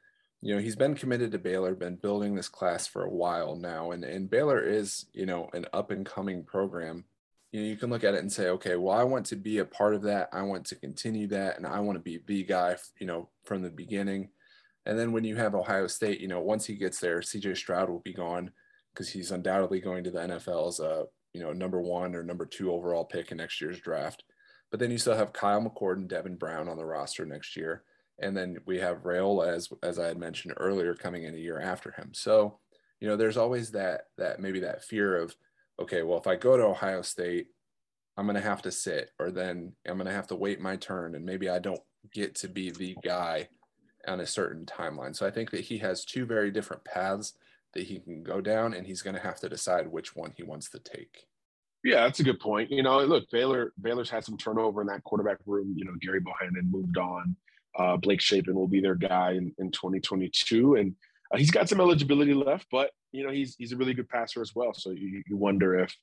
you 0.43 0.55
know, 0.55 0.61
he's 0.61 0.77
been 0.77 0.95
committed 0.95 1.33
to 1.33 1.39
Baylor, 1.39 1.75
been 1.75 1.97
building 1.97 2.35
this 2.35 2.49
class 2.49 2.87
for 2.87 3.05
a 3.05 3.11
while 3.11 3.57
now, 3.57 3.93
and 3.93 4.05
and 4.05 4.29
Baylor 4.29 4.63
is 4.63 5.07
you 5.15 5.25
know 5.25 5.49
an 5.55 5.65
up 5.73 5.91
and 5.91 6.05
coming 6.05 6.45
program. 6.45 7.05
You 7.53 7.63
know, 7.63 7.67
you 7.67 7.77
can 7.77 7.89
look 7.89 8.05
at 8.05 8.13
it 8.13 8.21
and 8.21 8.31
say, 8.31 8.49
okay, 8.51 8.77
well, 8.77 8.95
I 8.95 9.05
want 9.05 9.25
to 9.27 9.37
be 9.37 9.57
a 9.57 9.65
part 9.65 9.95
of 9.95 10.03
that. 10.03 10.29
I 10.35 10.43
want 10.43 10.67
to 10.67 10.75
continue 10.75 11.29
that, 11.29 11.57
and 11.57 11.67
I 11.67 11.81
want 11.81 11.97
to 11.97 12.03
be 12.03 12.21
the 12.27 12.45
guy, 12.45 12.77
you 13.01 13.07
know, 13.07 13.31
from 13.45 13.63
the 13.63 13.71
beginning. 13.71 14.29
And 14.85 14.99
then 14.99 15.13
when 15.13 15.25
you 15.25 15.37
have 15.37 15.55
Ohio 15.55 15.87
State, 15.87 16.21
you 16.21 16.29
know, 16.29 16.41
once 16.41 16.67
he 16.67 16.75
gets 16.75 17.01
there, 17.01 17.21
CJ 17.21 17.57
Stroud 17.57 17.89
will 17.89 18.01
be 18.01 18.13
gone 18.13 18.51
because 18.93 19.09
he's 19.09 19.31
undoubtedly 19.31 19.81
going 19.81 20.05
to 20.05 20.11
the 20.11 20.19
NFL 20.19 20.69
as 20.69 20.81
a 20.81 21.05
you 21.33 21.41
know 21.41 21.53
number 21.53 21.81
one 21.81 22.15
or 22.15 22.23
number 22.23 22.45
two 22.47 22.73
overall 22.73 23.05
pick 23.05 23.31
in 23.31 23.39
next 23.39 23.61
year's 23.61 23.81
draft. 23.81 24.25
But 24.71 24.81
then 24.81 24.91
you 24.91 24.99
still 24.99 25.17
have 25.17 25.33
Kyle 25.33 25.63
McCord 25.63 25.97
and 25.97 26.09
Devin 26.09 26.37
Brown 26.37 26.69
on 26.69 26.77
the 26.77 26.85
roster 26.85 27.25
next 27.25 27.57
year, 27.57 27.85
and 28.21 28.37
then 28.37 28.59
we 28.67 28.79
have 28.79 29.03
Raiola 29.03 29.55
as 29.55 29.69
as 29.83 29.99
I 29.99 30.07
had 30.07 30.19
mentioned 30.19 30.55
earlier 30.57 30.95
coming 30.95 31.25
in 31.25 31.35
a 31.35 31.39
year 31.39 31.61
after 31.61 31.93
him. 31.93 32.11
So 32.13 32.59
you 33.01 33.09
know 33.09 33.17
there's 33.17 33.37
always 33.37 33.71
that 33.73 34.03
that 34.17 34.41
maybe 34.41 34.61
that 34.61 34.85
fear 34.85 35.17
of 35.17 35.35
okay, 35.81 36.03
well 36.03 36.19
if 36.19 36.27
I 36.27 36.37
go 36.37 36.57
to 36.57 36.65
Ohio 36.65 37.03
State, 37.03 37.49
I'm 38.17 38.27
going 38.27 38.35
to 38.35 38.41
have 38.41 38.63
to 38.63 38.73
sit, 38.73 39.13
or 39.21 39.31
then 39.31 39.73
I'm 39.87 39.97
going 39.97 40.09
to 40.09 40.13
have 40.13 40.27
to 40.29 40.37
wait 40.37 40.61
my 40.61 40.77
turn, 40.77 41.15
and 41.15 41.25
maybe 41.25 41.49
I 41.49 41.61
don't 41.61 41.81
get 42.13 42.35
to 42.37 42.49
be 42.49 42.71
the 42.71 42.97
guy 43.05 43.49
on 44.07 44.21
a 44.21 44.27
certain 44.27 44.67
timeline. 44.67 45.15
So 45.15 45.27
I 45.27 45.31
think 45.31 45.51
that 45.53 45.61
he 45.61 45.79
has 45.79 46.05
two 46.05 46.27
very 46.27 46.51
different 46.51 46.85
paths 46.85 47.35
that 47.75 47.85
he 47.85 48.01
can 48.01 48.23
go 48.23 48.41
down, 48.41 48.75
and 48.75 48.87
he's 48.87 49.03
going 49.03 49.15
to 49.15 49.23
have 49.23 49.39
to 49.41 49.49
decide 49.49 49.87
which 49.87 50.17
one 50.17 50.33
he 50.37 50.43
wants 50.43 50.69
to 50.71 50.81
take. 50.81 51.27
Yeah, 51.85 52.03
that's 52.03 52.19
a 52.19 52.25
good 52.25 52.41
point. 52.41 52.73
You 52.73 52.83
know, 52.83 53.05
look, 53.05 53.31
Baylor 53.31 53.73
Baylor's 53.81 54.11
had 54.11 54.25
some 54.25 54.37
turnover 54.37 54.81
in 54.81 54.89
that 54.89 55.05
quarterback 55.05 55.39
room. 55.47 55.75
You 55.77 55.85
know, 55.85 55.95
Gerry 56.03 56.21
Bohanon 56.21 56.69
moved 56.71 56.99
on. 56.99 57.37
Uh, 57.79 57.97
Blake 57.97 58.21
Shapen 58.21 58.55
will 58.55 58.69
be 58.69 58.81
their 58.81 58.95
guy 58.95 59.33
in, 59.33 59.55
in 59.59 59.71
2022, 59.71 60.75
and 60.75 60.95
uh, 61.33 61.39
he's 61.39 61.51
got 61.51 61.69
some 61.69 61.81
eligibility 61.81 62.35
left. 62.35 62.67
But 62.71 62.91
you 63.13 63.25
know, 63.25 63.33
he's 63.33 63.55
he's 63.57 63.73
a 63.73 63.77
really 63.77 63.95
good 63.95 64.09
passer 64.09 64.43
as 64.43 64.55
well. 64.55 64.75
So 64.75 64.91
you, 64.91 65.23
you 65.27 65.37
wonder 65.37 65.79
if 65.79 65.95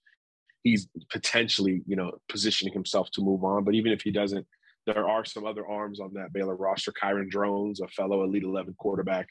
he's 0.63 0.87
potentially 1.11 1.83
you 1.85 1.95
know 1.95 2.13
positioning 2.29 2.73
himself 2.73 3.11
to 3.11 3.21
move 3.21 3.43
on. 3.43 3.63
But 3.63 3.75
even 3.75 3.91
if 3.91 4.01
he 4.01 4.11
doesn't, 4.11 4.45
there 4.85 5.07
are 5.07 5.25
some 5.25 5.45
other 5.45 5.67
arms 5.67 5.99
on 5.99 6.13
that 6.13 6.33
Baylor 6.33 6.55
roster. 6.55 6.91
Kyron 6.91 7.29
Drones, 7.29 7.81
a 7.81 7.87
fellow 7.89 8.23
Elite 8.23 8.43
Eleven 8.43 8.75
quarterback, 8.77 9.27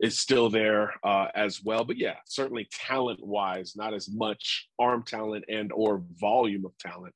is 0.00 0.18
still 0.18 0.48
there 0.48 0.92
uh, 1.04 1.28
as 1.34 1.62
well. 1.62 1.84
But 1.84 1.98
yeah, 1.98 2.16
certainly 2.26 2.68
talent 2.72 3.20
wise, 3.22 3.74
not 3.76 3.94
as 3.94 4.08
much 4.10 4.68
arm 4.78 5.02
talent 5.02 5.44
and 5.48 5.72
or 5.72 6.02
volume 6.20 6.64
of 6.64 6.76
talent 6.78 7.14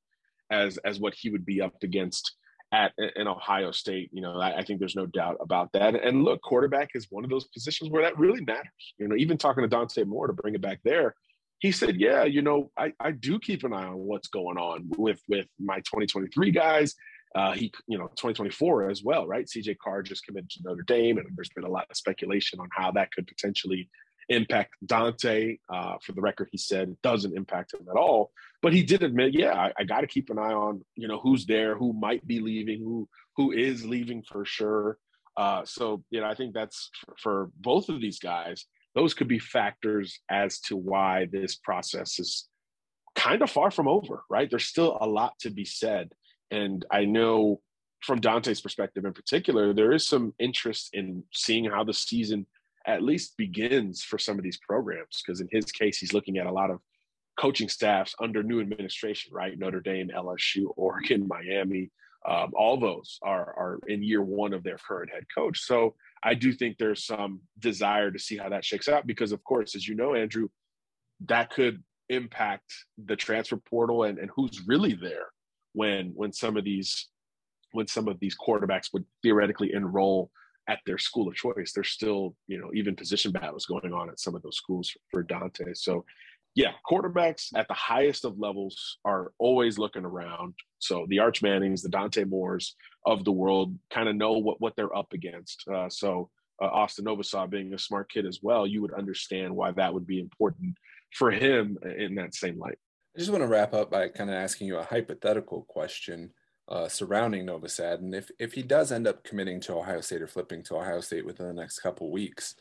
as 0.51 0.79
as 0.79 1.01
what 1.01 1.15
he 1.15 1.31
would 1.31 1.45
be 1.45 1.61
up 1.61 1.75
against 1.83 2.37
at 2.73 2.93
in 3.17 3.29
Ohio 3.29 3.71
State. 3.71 4.11
You 4.13 4.23
know, 4.23 4.39
I, 4.39 4.59
I, 4.59 4.65
think 4.65 4.79
there's 4.79 4.97
no 4.97 5.07
doubt 5.07 5.37
about 5.41 5.71
that. 5.73 5.95
And 5.95 6.25
look, 6.25 6.43
quarterback 6.43 6.91
is 6.95 7.07
one 7.11 7.25
of 7.25 7.31
those 7.31 7.45
positions 7.45 7.91
where 7.91 8.03
that 8.03 8.19
really 8.19 8.45
matters. 8.45 8.95
You 8.99 9.09
know, 9.09 9.17
even 9.17 9.39
talking 9.39 9.63
to 9.63 9.69
Dante 9.69 10.05
Moore 10.05 10.27
to 10.27 10.33
bring 10.33 10.55
it 10.55 10.61
back 10.61 10.81
there, 10.85 11.15
he 11.59 11.73
said, 11.73 11.97
"Yeah, 11.97 12.25
you 12.25 12.43
know, 12.43 12.71
I, 12.77 12.93
I 13.01 13.13
do 13.13 13.39
keep 13.39 13.65
an 13.65 13.73
eye 13.73 13.87
on 13.87 13.99
what's 13.99 14.29
going 14.29 14.59
on 14.59 14.91
with 14.97 15.21
with 15.29 15.47
my 15.59 15.77
2023 15.79 16.51
guys." 16.51 16.95
Uh, 17.35 17.53
he, 17.53 17.71
you 17.87 17.99
know, 17.99 18.07
2024 18.17 18.89
as 18.89 19.03
well, 19.05 19.27
right? 19.27 19.47
CJ 19.47 19.77
Carr 19.83 20.03
just 20.03 20.25
committed 20.25 20.49
to 20.51 20.61
Notre 20.65 20.85
Dame, 20.87 21.19
and 21.19 21.27
there's 21.37 21.51
been 21.55 21.65
a 21.65 21.71
lot 21.71 21.87
of 21.91 21.97
speculation 21.97 22.61
on 22.61 22.69
how 22.73 22.91
that 22.93 23.13
could 23.13 23.27
potentially 23.27 23.91
impact 24.29 24.75
Dante. 24.85 25.59
Uh, 25.73 25.95
for 26.03 26.13
the 26.13 26.21
record, 26.21 26.49
he 26.53 26.59
said 26.59 26.89
it 26.89 27.03
doesn't 27.03 27.37
impact 27.37 27.75
him 27.75 27.87
at 27.91 27.97
all, 27.97 28.31
but 28.63 28.73
he 28.73 28.83
did 28.83 29.03
admit, 29.03 29.35
yeah, 29.35 29.55
I, 29.55 29.73
I 29.79 29.85
got 29.85 30.01
to 30.01 30.07
keep 30.07 30.31
an 30.31 30.39
eye 30.39 30.53
on, 30.53 30.85
you 30.95 31.09
know, 31.09 31.19
who's 31.19 31.47
there, 31.47 31.77
who 31.77 31.93
might 31.93 32.27
be 32.27 32.41
leaving, 32.41 32.81
who 32.81 33.09
who 33.37 33.53
is 33.53 33.85
leaving 33.85 34.23
for 34.23 34.45
sure. 34.45 34.99
Uh, 35.37 35.63
so, 35.67 36.03
you 36.11 36.21
know, 36.21 36.27
I 36.27 36.35
think 36.35 36.55
that's 36.55 36.91
for, 37.05 37.15
for 37.23 37.51
both 37.59 37.91
of 37.91 38.01
these 38.01 38.19
guys. 38.19 38.65
Those 38.95 39.13
could 39.13 39.29
be 39.29 39.39
factors 39.39 40.21
as 40.31 40.59
to 40.61 40.77
why 40.77 41.29
this 41.31 41.57
process 41.57 42.19
is 42.19 42.49
kind 43.15 43.43
of 43.43 43.51
far 43.51 43.71
from 43.71 43.89
over, 43.89 44.25
right? 44.31 44.49
There's 44.49 44.65
still 44.65 44.97
a 44.99 45.07
lot 45.07 45.35
to 45.41 45.51
be 45.51 45.67
said 45.67 46.13
and 46.51 46.85
I 46.91 47.05
know 47.05 47.61
from 48.03 48.21
Dante's 48.21 48.61
perspective 48.61 49.05
in 49.05 49.13
particular, 49.13 49.73
there 49.73 49.93
is 49.93 50.07
some 50.07 50.35
interest 50.39 50.91
in 50.93 51.25
seeing 51.33 51.65
how 51.65 51.85
the 51.85 51.93
season 51.93 52.47
at 52.87 53.03
least 53.03 53.37
begins 53.37 54.03
for 54.03 54.19
some 54.19 54.39
of 54.39 54.45
these 54.45 54.59
programs. 54.59 55.23
Because 55.25 55.41
in 55.41 55.49
his 55.51 55.67
case, 55.67 55.99
he's 55.99 56.13
looking 56.13 56.39
at 56.39 56.47
a 56.47 56.53
lot 56.53 56.71
of 56.71 56.81
coaching 57.39 57.69
staffs 57.69 58.15
under 58.21 58.43
new 58.43 58.61
administration, 58.61 59.33
right? 59.35 59.59
Notre 59.59 59.81
Dame, 59.81 60.11
LSU, 60.15 60.67
Oregon, 60.77 61.29
Miami. 61.29 61.91
Um, 62.29 62.53
all 62.57 62.79
those 62.79 63.19
are, 63.23 63.55
are 63.57 63.79
in 63.87 64.03
year 64.03 64.23
one 64.23 64.53
of 64.53 64.65
their 64.65 64.79
current 64.79 65.11
head 65.13 65.25
coach. 65.35 65.61
So 65.61 65.95
I 66.25 66.35
do 66.35 66.53
think 66.53 66.77
there's 66.77 67.05
some 67.05 67.41
desire 67.59 68.11
to 68.11 68.19
see 68.19 68.37
how 68.37 68.49
that 68.49 68.65
shakes 68.65 68.89
out 68.89 69.07
because, 69.07 69.33
of 69.33 69.45
course, 69.45 69.77
as 69.77 69.87
you 69.87 69.95
know, 69.95 70.15
Andrew, 70.15 70.49
that 71.27 71.51
could 71.51 71.83
impact 72.09 72.73
the 73.05 73.17
transfer 73.17 73.57
portal 73.57 74.05
and, 74.05 74.19
and 74.19 74.31
who's 74.35 74.63
really 74.67 74.95
there 74.95 75.27
when 75.73 76.13
when 76.15 76.33
some 76.33 76.57
of 76.57 76.65
these 76.65 77.09
when 77.73 77.87
some 77.87 78.09
of 78.09 78.19
these 78.21 78.37
quarterbacks 78.37 78.93
would 78.93 79.05
theoretically 79.23 79.73
enroll 79.73 80.31
at 80.69 80.79
their 80.87 80.99
school 80.99 81.29
of 81.29 81.35
choice. 81.35 81.73
There's 81.73 81.91
still, 81.91 82.35
you 82.47 82.59
know, 82.59 82.71
even 82.75 82.97
position 82.97 83.33
battles 83.33 83.67
going 83.67 83.93
on 83.93 84.09
at 84.09 84.21
some 84.21 84.35
of 84.35 84.43
those 84.43 84.57
schools 84.57 84.93
for 85.11 85.23
Dante. 85.23 85.75
So, 85.75 86.05
yeah, 86.55 86.73
quarterbacks 86.91 87.51
at 87.55 87.69
the 87.69 87.75
highest 87.75 88.25
of 88.25 88.39
levels 88.39 88.99
are 89.05 89.33
always 89.39 89.79
looking 89.79 90.05
around. 90.05 90.55
So 90.79 91.07
the 91.09 91.19
Arch 91.19 91.43
Mannings, 91.43 91.83
the 91.83 91.91
Dante 91.91 92.25
Moores 92.25 92.77
of 93.05 93.25
the 93.25 93.33
world 93.33 93.77
kind 93.91 94.09
of 94.09 94.17
know 94.17 94.33
what, 94.33 94.61
what 94.61 94.75
they're 94.75 94.97
up 94.97 95.13
against. 95.13 95.65
Uh, 95.69 95.89
so 95.91 96.31
uh, 96.63 96.67
Austin 96.67 97.05
Novosad 97.05 97.51
being 97.51 97.75
a 97.75 97.79
smart 97.79 98.11
kid 98.11 98.25
as 98.25 98.41
well, 98.43 98.67
you 98.67 98.81
would 98.81 98.95
understand 98.95 99.55
why 99.55 99.71
that 99.73 99.93
would 99.93 100.07
be 100.07 100.19
important 100.19 100.75
for 101.13 101.31
him 101.31 101.79
in 101.99 102.15
that 102.15 102.35
same 102.35 102.59
light. 102.59 102.79
I 103.15 103.19
just 103.19 103.31
want 103.31 103.43
to 103.43 103.49
wrap 103.49 103.75
up 103.75 103.91
by 103.91 104.09
kind 104.09 104.31
of 104.31 104.37
asking 104.37 104.67
you 104.67 104.79
a 104.79 104.85
hypothetical 104.85 105.67
question 105.69 106.31
uh, 106.69 106.89
surrounding 106.89 107.47
Novosad, 107.47 107.99
and 107.99 108.15
if 108.15 108.31
if 108.39 108.53
he 108.53 108.63
does 108.63 108.91
end 108.91 109.07
up 109.07 109.23
committing 109.25 109.61
to 109.61 109.75
Ohio 109.75 110.01
State 110.01 110.23
or 110.23 110.27
flipping 110.27 110.63
to 110.65 110.77
Ohio 110.77 111.01
State 111.01 111.25
within 111.25 111.47
the 111.47 111.53
next 111.53 111.79
couple 111.79 112.11
weeks, 112.11 112.57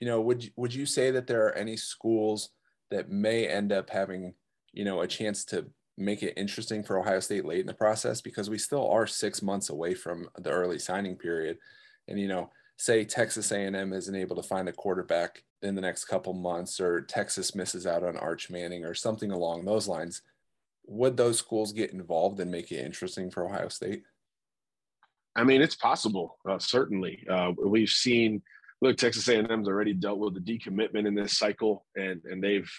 you 0.00 0.06
know, 0.06 0.20
would 0.20 0.50
would 0.56 0.74
you 0.74 0.86
say 0.86 1.10
that 1.10 1.26
there 1.26 1.46
are 1.46 1.54
any 1.54 1.76
schools 1.76 2.50
that 2.90 3.10
may 3.10 3.46
end 3.46 3.72
up 3.72 3.90
having 3.90 4.34
you 4.72 4.84
know 4.84 5.02
a 5.02 5.06
chance 5.06 5.44
to 5.46 5.66
make 5.98 6.22
it 6.22 6.32
interesting 6.36 6.82
for 6.82 6.98
Ohio 6.98 7.20
State 7.20 7.44
late 7.44 7.60
in 7.60 7.66
the 7.66 7.74
process? 7.74 8.22
Because 8.22 8.48
we 8.48 8.58
still 8.58 8.88
are 8.88 9.06
six 9.06 9.42
months 9.42 9.68
away 9.68 9.94
from 9.94 10.28
the 10.38 10.50
early 10.50 10.78
signing 10.78 11.16
period, 11.16 11.58
and 12.08 12.18
you 12.18 12.28
know, 12.28 12.50
say 12.78 13.04
Texas 13.04 13.52
A&M 13.52 13.92
isn't 13.92 14.16
able 14.16 14.36
to 14.36 14.42
find 14.42 14.68
a 14.68 14.72
quarterback 14.72 15.44
in 15.62 15.74
the 15.74 15.80
next 15.80 16.06
couple 16.06 16.32
months 16.32 16.80
or 16.80 17.02
Texas 17.02 17.54
misses 17.54 17.86
out 17.86 18.02
on 18.02 18.16
Arch 18.16 18.50
Manning 18.50 18.84
or 18.84 18.94
something 18.94 19.30
along 19.30 19.64
those 19.64 19.86
lines, 19.86 20.22
would 20.92 21.16
those 21.16 21.38
schools 21.38 21.72
get 21.72 21.92
involved 21.92 22.38
and 22.40 22.50
make 22.50 22.70
it 22.70 22.84
interesting 22.84 23.30
for 23.30 23.44
Ohio 23.44 23.68
State? 23.68 24.02
I 25.34 25.44
mean, 25.44 25.62
it's 25.62 25.74
possible, 25.74 26.38
uh, 26.48 26.58
certainly. 26.58 27.26
Uh, 27.30 27.52
we've 27.64 27.88
seen, 27.88 28.42
look, 28.82 28.98
Texas 28.98 29.28
A&M's 29.28 29.68
already 29.68 29.94
dealt 29.94 30.18
with 30.18 30.34
the 30.34 30.40
decommitment 30.40 31.06
in 31.06 31.14
this 31.14 31.38
cycle, 31.38 31.86
and 31.96 32.20
and 32.24 32.42
they've 32.42 32.70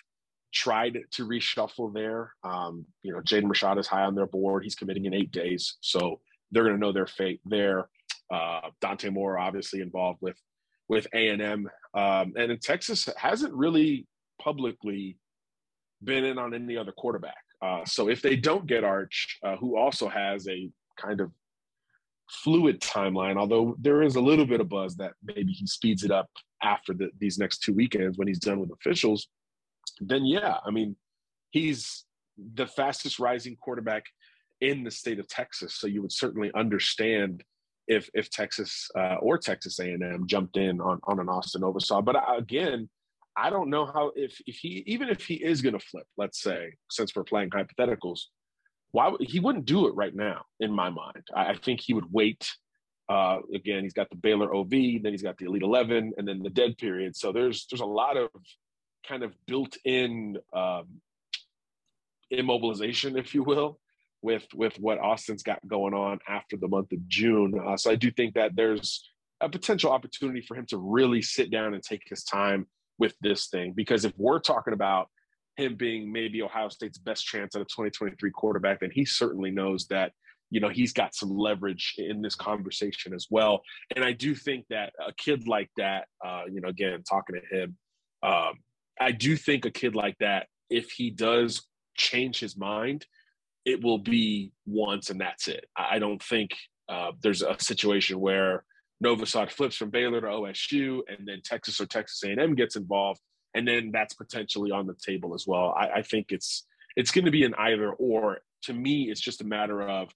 tried 0.54 1.00
to 1.12 1.28
reshuffle 1.28 1.92
there. 1.92 2.32
Um, 2.44 2.86
you 3.02 3.12
know, 3.12 3.20
Jaden 3.22 3.46
Rashada 3.46 3.80
is 3.80 3.88
high 3.88 4.04
on 4.04 4.14
their 4.14 4.28
board. 4.28 4.64
He's 4.64 4.76
committing 4.76 5.06
in 5.06 5.16
eight 5.16 5.32
days, 5.32 5.78
so 5.82 6.20
they're 6.52 6.64
going 6.64 6.76
to 6.76 6.80
know 6.80 6.92
their 6.92 7.08
fate 7.08 7.42
there. 7.46 7.90
Uh, 8.32 8.70
Dante 8.82 9.10
Moore, 9.10 9.40
obviously 9.40 9.82
involved 9.82 10.20
with 10.22 10.38
with 10.88 11.08
A 11.14 11.30
and 11.30 11.42
M, 11.42 11.70
um, 11.96 12.34
and 12.38 12.52
in 12.52 12.60
Texas 12.60 13.10
hasn't 13.18 13.54
really 13.54 14.06
publicly 14.40 15.18
been 16.04 16.24
in 16.26 16.38
on 16.38 16.54
any 16.54 16.78
other 16.78 16.92
quarterback. 16.92 17.44
Uh, 17.64 17.86
so 17.86 18.10
if 18.10 18.22
they 18.22 18.36
don't 18.36 18.68
get 18.68 18.84
Arch, 18.84 19.40
uh, 19.44 19.56
who 19.56 19.78
also 19.78 20.10
has 20.10 20.48
a 20.50 20.70
kind 20.98 21.22
of 21.22 21.32
fluid 22.30 22.82
timeline, 22.82 23.38
although 23.38 23.76
there 23.80 24.02
is 24.02 24.16
a 24.16 24.22
little 24.22 24.46
bit 24.46 24.60
of 24.60 24.68
buzz 24.68 24.96
that 24.98 25.14
maybe 25.24 25.54
he 25.54 25.66
speeds 25.66 26.04
it 26.04 26.12
up 26.12 26.30
after 26.62 26.94
the, 26.94 27.10
these 27.20 27.38
next 27.38 27.60
two 27.60 27.74
weekends 27.74 28.18
when 28.18 28.28
he's 28.28 28.40
done 28.40 28.60
with 28.60 28.72
officials, 28.72 29.30
then 30.02 30.26
yeah, 30.26 30.58
I 30.66 30.72
mean, 30.72 30.96
he's 31.52 32.06
the 32.56 32.68
fastest 32.68 33.20
rising 33.20 33.56
quarterback 33.56 34.04
in 34.60 34.84
the 34.84 34.92
state 34.92 35.20
of 35.20 35.28
Texas. 35.28 35.76
So 35.76 35.88
you 35.88 36.02
would 36.02 36.12
certainly 36.12 36.52
understand 36.56 37.44
if 37.88 38.10
if 38.14 38.30
Texas 38.30 38.90
uh, 38.98 39.16
or 39.16 39.38
Texas 39.38 39.80
A&M 39.80 40.24
jumped 40.26 40.58
in 40.58 40.82
on 40.82 41.00
on 41.04 41.20
an 41.20 41.30
Austin 41.30 41.62
Novosad. 41.62 42.04
But 42.06 42.16
uh, 42.16 42.38
again, 42.38 42.90
I 43.36 43.50
don't 43.50 43.70
know 43.70 43.86
how 43.86 44.12
if 44.16 44.40
if 44.46 44.56
he 44.58 44.84
even 44.88 45.10
if 45.10 45.26
he 45.26 45.36
is 45.36 45.62
going 45.62 45.78
to 45.78 45.86
flip, 45.86 46.08
let's 46.18 46.42
say, 46.42 46.74
since 46.90 47.16
we're 47.16 47.24
playing 47.24 47.50
hypotheticals, 47.52 48.22
why 48.92 49.12
he 49.22 49.40
wouldn't 49.40 49.66
do 49.66 49.88
it 49.88 49.96
right 49.96 50.16
now? 50.16 50.44
In 50.60 50.72
my 50.72 50.90
mind, 50.90 51.24
I, 51.36 51.52
I 51.52 51.56
think 51.58 51.82
he 51.82 51.94
would 51.94 52.12
wait 52.12 52.50
Uh, 53.10 53.40
again, 53.54 53.84
he's 53.84 53.94
got 53.94 54.10
the 54.10 54.16
Baylor 54.16 54.56
OV, 54.56 54.70
then 54.70 55.12
he's 55.12 55.22
got 55.24 55.38
the 55.38 55.46
Elite 55.46 55.64
Eleven, 55.64 56.14
and 56.18 56.28
then 56.28 56.42
the 56.42 56.50
dead 56.50 56.78
period. 56.78 57.16
So 57.16 57.32
there's 57.32 57.68
there's 57.68 57.82
a 57.82 57.86
lot 57.86 58.16
of 58.18 58.30
kind 59.08 59.24
of 59.24 59.34
built-in 59.46 60.38
um, 60.56 60.86
immobilization, 62.32 63.18
if 63.18 63.36
you 63.36 63.44
will, 63.44 63.80
with 64.22 64.46
with 64.56 64.76
what 64.80 65.00
Austin's 65.00 65.44
got 65.44 65.60
going 65.68 65.94
on 65.94 66.20
after 66.28 66.56
the 66.58 66.68
month 66.68 66.92
of 66.94 67.08
June. 67.08 67.60
Uh, 67.60 67.78
so 67.78 67.92
I 67.92 67.96
do 67.96 68.10
think 68.12 68.36
that 68.36 68.56
there's 68.56 69.10
a 69.42 69.50
potential 69.50 69.92
opportunity 69.92 70.42
for 70.42 70.56
him 70.56 70.66
to 70.68 70.78
really 70.78 71.22
sit 71.22 71.52
down 71.52 71.74
and 71.74 71.84
take 71.84 72.04
his 72.08 72.24
time 72.24 72.68
with 73.04 73.16
this 73.20 73.48
thing. 73.48 73.74
Because 73.76 74.06
if 74.06 74.14
we're 74.18 74.40
talking 74.40 74.74
about 74.74 75.10
him 75.58 75.76
being 75.76 76.10
maybe 76.10 76.42
Ohio 76.42 76.70
State's 76.70 76.98
best 76.98 77.26
chance 77.26 77.54
at 77.54 77.62
a 77.62 77.66
2023 77.66 78.32
quarterback, 78.32 78.80
then 78.80 78.92
he 78.94 79.04
certainly 79.04 79.52
knows 79.52 79.88
that 79.88 80.14
you 80.50 80.62
know 80.62 80.70
he's 80.70 80.94
got 80.94 81.14
some 81.14 81.36
leverage 81.38 81.96
in 81.98 82.22
this 82.22 82.36
conversation 82.36 83.14
as 83.14 83.28
well. 83.30 83.62
And 83.94 84.06
I 84.06 84.14
do 84.14 84.34
think 84.36 84.66
that 84.70 84.94
a 85.06 85.12
kid 85.18 85.50
like 85.50 85.70
that, 85.76 86.08
uh, 86.26 86.44
you 86.50 86.62
know, 86.62 86.70
again 86.70 87.04
talking 87.04 87.36
to 87.42 87.58
him, 87.58 87.78
um, 88.24 88.54
I 89.02 89.12
do 89.12 89.36
think 89.36 89.66
a 89.66 89.72
kid 89.72 89.96
like 89.96 90.18
that, 90.22 90.48
if 90.70 90.92
he 90.92 91.10
does 91.10 91.68
change 91.98 92.40
his 92.40 92.56
mind, 92.56 93.06
it 93.66 93.84
will 93.84 93.98
be 93.98 94.54
once 94.66 95.10
and 95.10 95.20
that's 95.20 95.50
it. 95.50 95.66
I 95.76 96.00
don't 96.00 96.24
think 96.24 96.52
uh, 96.88 97.12
there's 97.22 97.42
a 97.42 97.58
situation 97.60 98.22
where 98.22 98.64
Novosad 99.04 99.52
flips 99.52 99.76
from 99.76 99.90
Baylor 99.90 100.22
to 100.22 100.28
OSU 100.28 101.02
and 101.08 101.28
then 101.28 101.42
Texas 101.44 101.80
or 101.82 101.86
Texas 101.86 102.24
A&M 102.24 102.56
gets 102.56 102.76
involved, 102.76 103.20
and 103.54 103.68
then 103.68 103.92
that's 103.92 104.14
potentially 104.14 104.72
on 104.72 104.88
the 104.88 104.96
table 104.96 105.34
as 105.34 105.46
well. 105.46 105.74
I, 105.78 105.90
I 105.90 106.02
think 106.02 106.28
it's 106.30 106.66
it's 106.96 107.12
going 107.12 107.26
to 107.26 107.32
be 107.32 107.44
an 107.44 107.56
either 107.58 107.92
or. 107.92 108.40
To 108.64 108.74
me, 108.74 109.10
it's 109.12 109.20
just 109.20 109.42
a 109.42 109.46
matter 109.46 109.82
of 109.82 110.10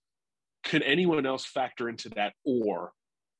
can 0.63 0.81
anyone 0.81 1.25
else 1.25 1.45
factor 1.45 1.89
into 1.89 2.09
that 2.09 2.33
or 2.45 2.93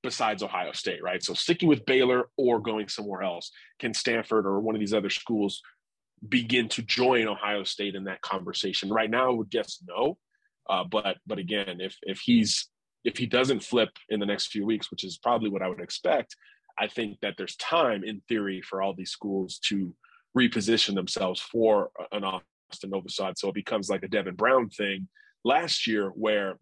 besides 0.04 0.44
Ohio 0.44 0.72
State, 0.74 1.02
right? 1.02 1.24
So 1.24 1.34
sticking 1.34 1.70
with 1.70 1.86
Baylor 1.86 2.30
or 2.38 2.60
going 2.60 2.88
somewhere 2.88 3.24
else. 3.24 3.52
Can 3.80 3.94
Stanford 3.94 4.46
or 4.46 4.60
one 4.60 4.76
of 4.76 4.80
these 4.80 4.94
other 4.94 5.10
schools 5.10 5.62
begin 6.28 6.70
to 6.70 6.82
join 6.82 7.28
Ohio 7.28 7.64
State 7.64 7.96
in 7.96 8.06
that 8.06 8.22
conversation? 8.22 8.90
Right 8.90 9.10
now, 9.10 9.30
I 9.30 9.34
would 9.34 9.50
guess 9.50 9.80
no. 9.88 10.18
Uh, 10.70 10.84
but 10.84 11.18
but 11.26 11.40
again, 11.40 11.80
if 11.80 11.96
if 12.04 12.20
he's 12.20 12.70
if 13.04 13.18
he 13.18 13.26
doesn't 13.26 13.64
flip 13.64 13.90
in 14.10 14.20
the 14.20 14.26
next 14.26 14.48
few 14.48 14.66
weeks, 14.66 14.92
which 14.92 15.04
is 15.04 15.18
probably 15.18 15.50
what 15.50 15.62
I 15.62 15.68
would 15.68 15.82
expect, 15.82 16.36
I 16.80 16.88
think 16.88 17.20
that 17.22 17.36
there's 17.38 17.56
time 17.56 18.04
in 18.04 18.22
theory 18.28 18.62
for 18.62 18.82
all 18.82 18.94
these 18.94 19.12
schools 19.12 19.60
to 19.70 19.94
reposition 20.38 20.94
themselves 20.94 21.42
for 21.42 21.90
an 22.12 22.24
Austin 22.24 22.92
Novosad. 22.92 23.38
So 23.38 23.50
it 23.50 23.56
becomes 23.56 23.90
like 23.90 24.04
a 24.04 24.08
Devin 24.08 24.36
Brown 24.36 24.70
thing 24.70 25.08
last 25.44 25.88
year 25.88 26.10
where 26.10 26.58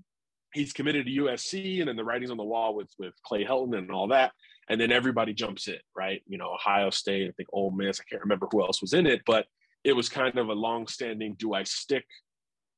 he's 0.53 0.71
committed 0.71 1.05
to 1.05 1.11
USC 1.11 1.79
and 1.79 1.89
then 1.89 1.97
the 1.97 2.03
writing's 2.03 2.31
on 2.31 2.37
the 2.37 2.43
wall 2.43 2.75
with 2.75 2.89
with 2.97 3.13
Clay 3.23 3.43
Helton 3.43 3.77
and 3.77 3.91
all 3.91 4.07
that. 4.07 4.31
And 4.69 4.79
then 4.79 4.91
everybody 4.91 5.33
jumps 5.33 5.67
in, 5.67 5.77
right? 5.95 6.21
You 6.27 6.37
know, 6.37 6.53
Ohio 6.53 6.89
State, 6.89 7.27
I 7.27 7.31
think 7.33 7.49
Ole 7.51 7.71
Miss, 7.71 7.99
I 7.99 8.03
can't 8.09 8.21
remember 8.21 8.47
who 8.51 8.63
else 8.63 8.81
was 8.81 8.93
in 8.93 9.05
it, 9.05 9.21
but 9.25 9.45
it 9.83 9.93
was 9.93 10.09
kind 10.09 10.37
of 10.39 10.49
a 10.49 10.53
long-standing 10.53 11.35
do 11.37 11.53
I 11.53 11.63
stick 11.63 12.05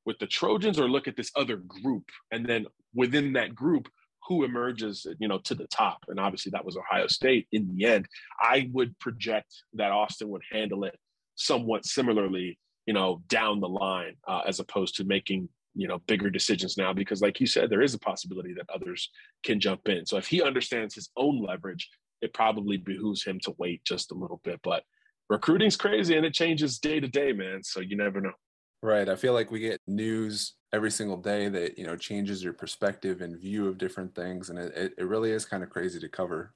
with 0.06 0.20
the 0.20 0.28
Trojans 0.28 0.80
or 0.80 0.89
look 0.89 1.08
at 1.08 1.15
this 1.15 1.32
other 1.36 1.58
group? 1.58 2.10
And 2.32 2.46
then 2.46 2.65
within 2.98 3.34
that 3.34 3.56
group, 3.56 3.88
who 4.28 4.44
emerges, 4.44 5.08
you 5.20 5.30
know, 5.30 5.40
to 5.46 5.56
the 5.56 5.68
top? 5.68 6.00
And 6.10 6.20
obviously 6.20 6.50
that 6.50 6.66
was 6.66 6.76
Ohio 6.76 7.08
State 7.08 7.48
in 7.54 7.74
the 7.74 7.86
end. 7.86 8.08
I 8.42 8.70
would 8.74 8.98
project 9.00 9.54
that 9.76 9.92
Austin 9.92 10.28
would 10.30 10.42
handle 10.52 10.84
it 10.84 10.98
somewhat 11.36 11.86
similarly, 11.86 12.60
you 12.86 12.94
know, 12.94 13.22
down 13.30 13.62
the 13.62 13.70
line, 13.70 14.16
uh, 14.28 14.42
as 14.46 14.60
opposed 14.60 14.96
to 14.96 15.06
making 15.06 15.48
you 15.80 15.88
know 15.88 16.00
bigger 16.08 16.32
decisions 16.32 16.76
now 16.76 16.92
because 16.92 17.22
like 17.22 17.40
you 17.40 17.46
said 17.46 17.70
there 17.70 17.84
is 17.84 17.94
a 17.94 18.00
possibility 18.00 18.52
that 18.52 18.66
others 18.74 19.12
can 19.44 19.60
jump 19.60 19.88
in. 19.88 20.06
So 20.08 20.18
if 20.18 20.28
he 20.28 20.42
understands 20.42 20.96
his 20.96 21.12
own 21.16 21.46
leverage 21.46 21.88
it 22.22 22.34
probably 22.34 22.78
behooves 22.78 23.24
him 23.24 23.40
to 23.42 23.54
wait 23.58 23.84
just 23.84 24.12
a 24.12 24.16
little 24.16 24.42
bit. 24.44 24.60
But 24.64 24.84
recruiting's 25.30 25.76
crazy 25.76 26.16
and 26.18 26.26
it 26.26 26.34
changes 26.34 26.80
day 26.80 27.00
to 27.00 27.08
day 27.08 27.32
man. 27.32 27.64
So 27.64 27.80
you 27.80 27.96
never 27.96 28.22
know. 28.22 28.34
Right. 28.82 29.10
I 29.10 29.16
feel 29.16 29.34
like 29.34 29.52
we 29.52 29.60
get 29.60 29.82
news 29.88 30.54
every 30.73 30.91
single 30.91 31.17
day 31.17 31.49
that 31.49 31.77
you 31.77 31.86
know 31.86 31.95
changes 31.95 32.43
your 32.43 32.53
perspective 32.53 33.21
and 33.21 33.39
view 33.39 33.67
of 33.67 33.77
different 33.77 34.13
things 34.13 34.49
and 34.49 34.60
it, 34.60 34.93
it 34.97 35.06
really 35.06 35.32
is 35.32 35.45
kind 35.45 35.63
of 35.63 35.69
crazy 35.69 35.99
to 35.99 36.10
cover 36.10 36.53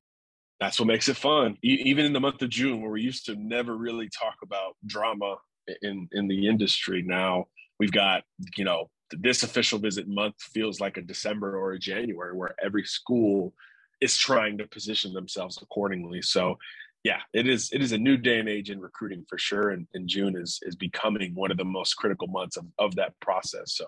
that's 0.60 0.80
what 0.80 0.88
makes 0.88 1.10
it 1.10 1.18
fun 1.18 1.58
even 1.64 2.06
in 2.06 2.14
the 2.14 2.20
month 2.20 2.42
of 2.42 2.50
june 2.50 2.82
where 2.82 2.92
we 2.92 3.02
used 3.02 3.26
to 3.26 3.36
never 3.36 3.78
really 3.78 4.10
talk 4.10 4.36
about 4.44 4.76
drama 4.86 5.36
in 5.82 6.08
in 6.12 6.28
the 6.28 6.48
industry 6.48 7.04
now 7.06 7.46
we've 7.80 7.92
got 7.92 8.24
you 8.58 8.66
know 8.66 8.90
this 9.20 9.44
official 9.44 9.80
visit 9.80 10.08
month 10.08 10.36
feels 10.40 10.80
like 10.80 10.98
a 10.98 11.02
December 11.02 11.58
or 11.58 11.74
a 11.74 11.80
January 11.80 12.36
where 12.36 12.56
every 12.64 12.84
school 12.84 13.54
is 14.00 14.18
trying 14.18 14.58
to 14.58 14.68
position 14.68 15.14
themselves 15.14 15.60
accordingly. 15.62 16.22
So 16.22 16.58
yeah, 17.04 17.20
it 17.34 17.48
is 17.48 17.70
it 17.72 17.82
is 17.82 17.92
a 17.92 17.98
new 17.98 18.18
day 18.18 18.40
and 18.40 18.50
age 18.50 18.70
in 18.70 18.80
recruiting 18.80 19.26
for 19.28 19.38
sure. 19.38 19.72
And, 19.72 19.88
and 19.94 20.08
June 20.08 20.36
is 20.38 20.60
is 20.64 20.76
becoming 20.76 21.34
one 21.34 21.52
of 21.52 21.58
the 21.58 21.66
most 21.66 21.96
critical 21.96 22.28
months 22.28 22.58
of, 22.58 22.66
of 22.80 22.96
that 22.96 23.20
process. 23.20 23.74
So 23.76 23.86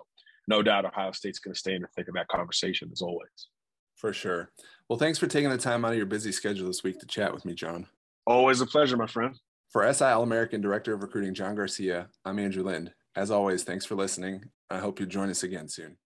no 0.48 0.62
doubt 0.62 0.86
Ohio 0.86 1.12
State's 1.12 1.40
going 1.40 1.54
to 1.54 1.60
stay 1.60 1.76
in 1.76 1.82
the 1.82 1.88
thick 1.96 2.08
of 2.08 2.16
that 2.16 2.28
conversation 2.28 2.90
as 2.92 3.02
always. 3.02 3.48
For 3.96 4.14
sure. 4.14 4.52
Well, 4.90 5.00
thanks 5.00 5.18
for 5.18 5.28
taking 5.28 5.50
the 5.50 5.58
time 5.58 5.86
out 5.86 5.92
of 5.92 5.98
your 5.98 6.06
busy 6.06 6.32
schedule 6.32 6.68
this 6.68 6.84
week 6.84 7.00
to 7.00 7.06
chat 7.06 7.34
with 7.34 7.46
me, 7.46 7.54
John. 7.54 7.88
Always 8.26 8.62
a 8.62 8.66
pleasure, 8.66 8.98
my 8.98 9.08
friend. 9.08 9.38
For 9.70 9.92
SI 9.92 10.06
All 10.06 10.24
American 10.24 10.62
Director 10.62 10.94
of 10.94 11.02
Recruiting 11.02 11.34
John 11.34 11.56
Garcia, 11.56 12.10
I'm 12.26 12.40
Andrew 12.40 12.64
Lind. 12.64 12.94
As 13.16 13.32
always, 13.32 13.64
thanks 13.64 13.86
for 13.86 13.96
listening. 13.96 14.44
I 14.70 14.80
hope 14.80 15.00
you 15.00 15.06
join 15.06 15.30
us 15.30 15.44
again 15.44 15.68
soon. 15.68 15.98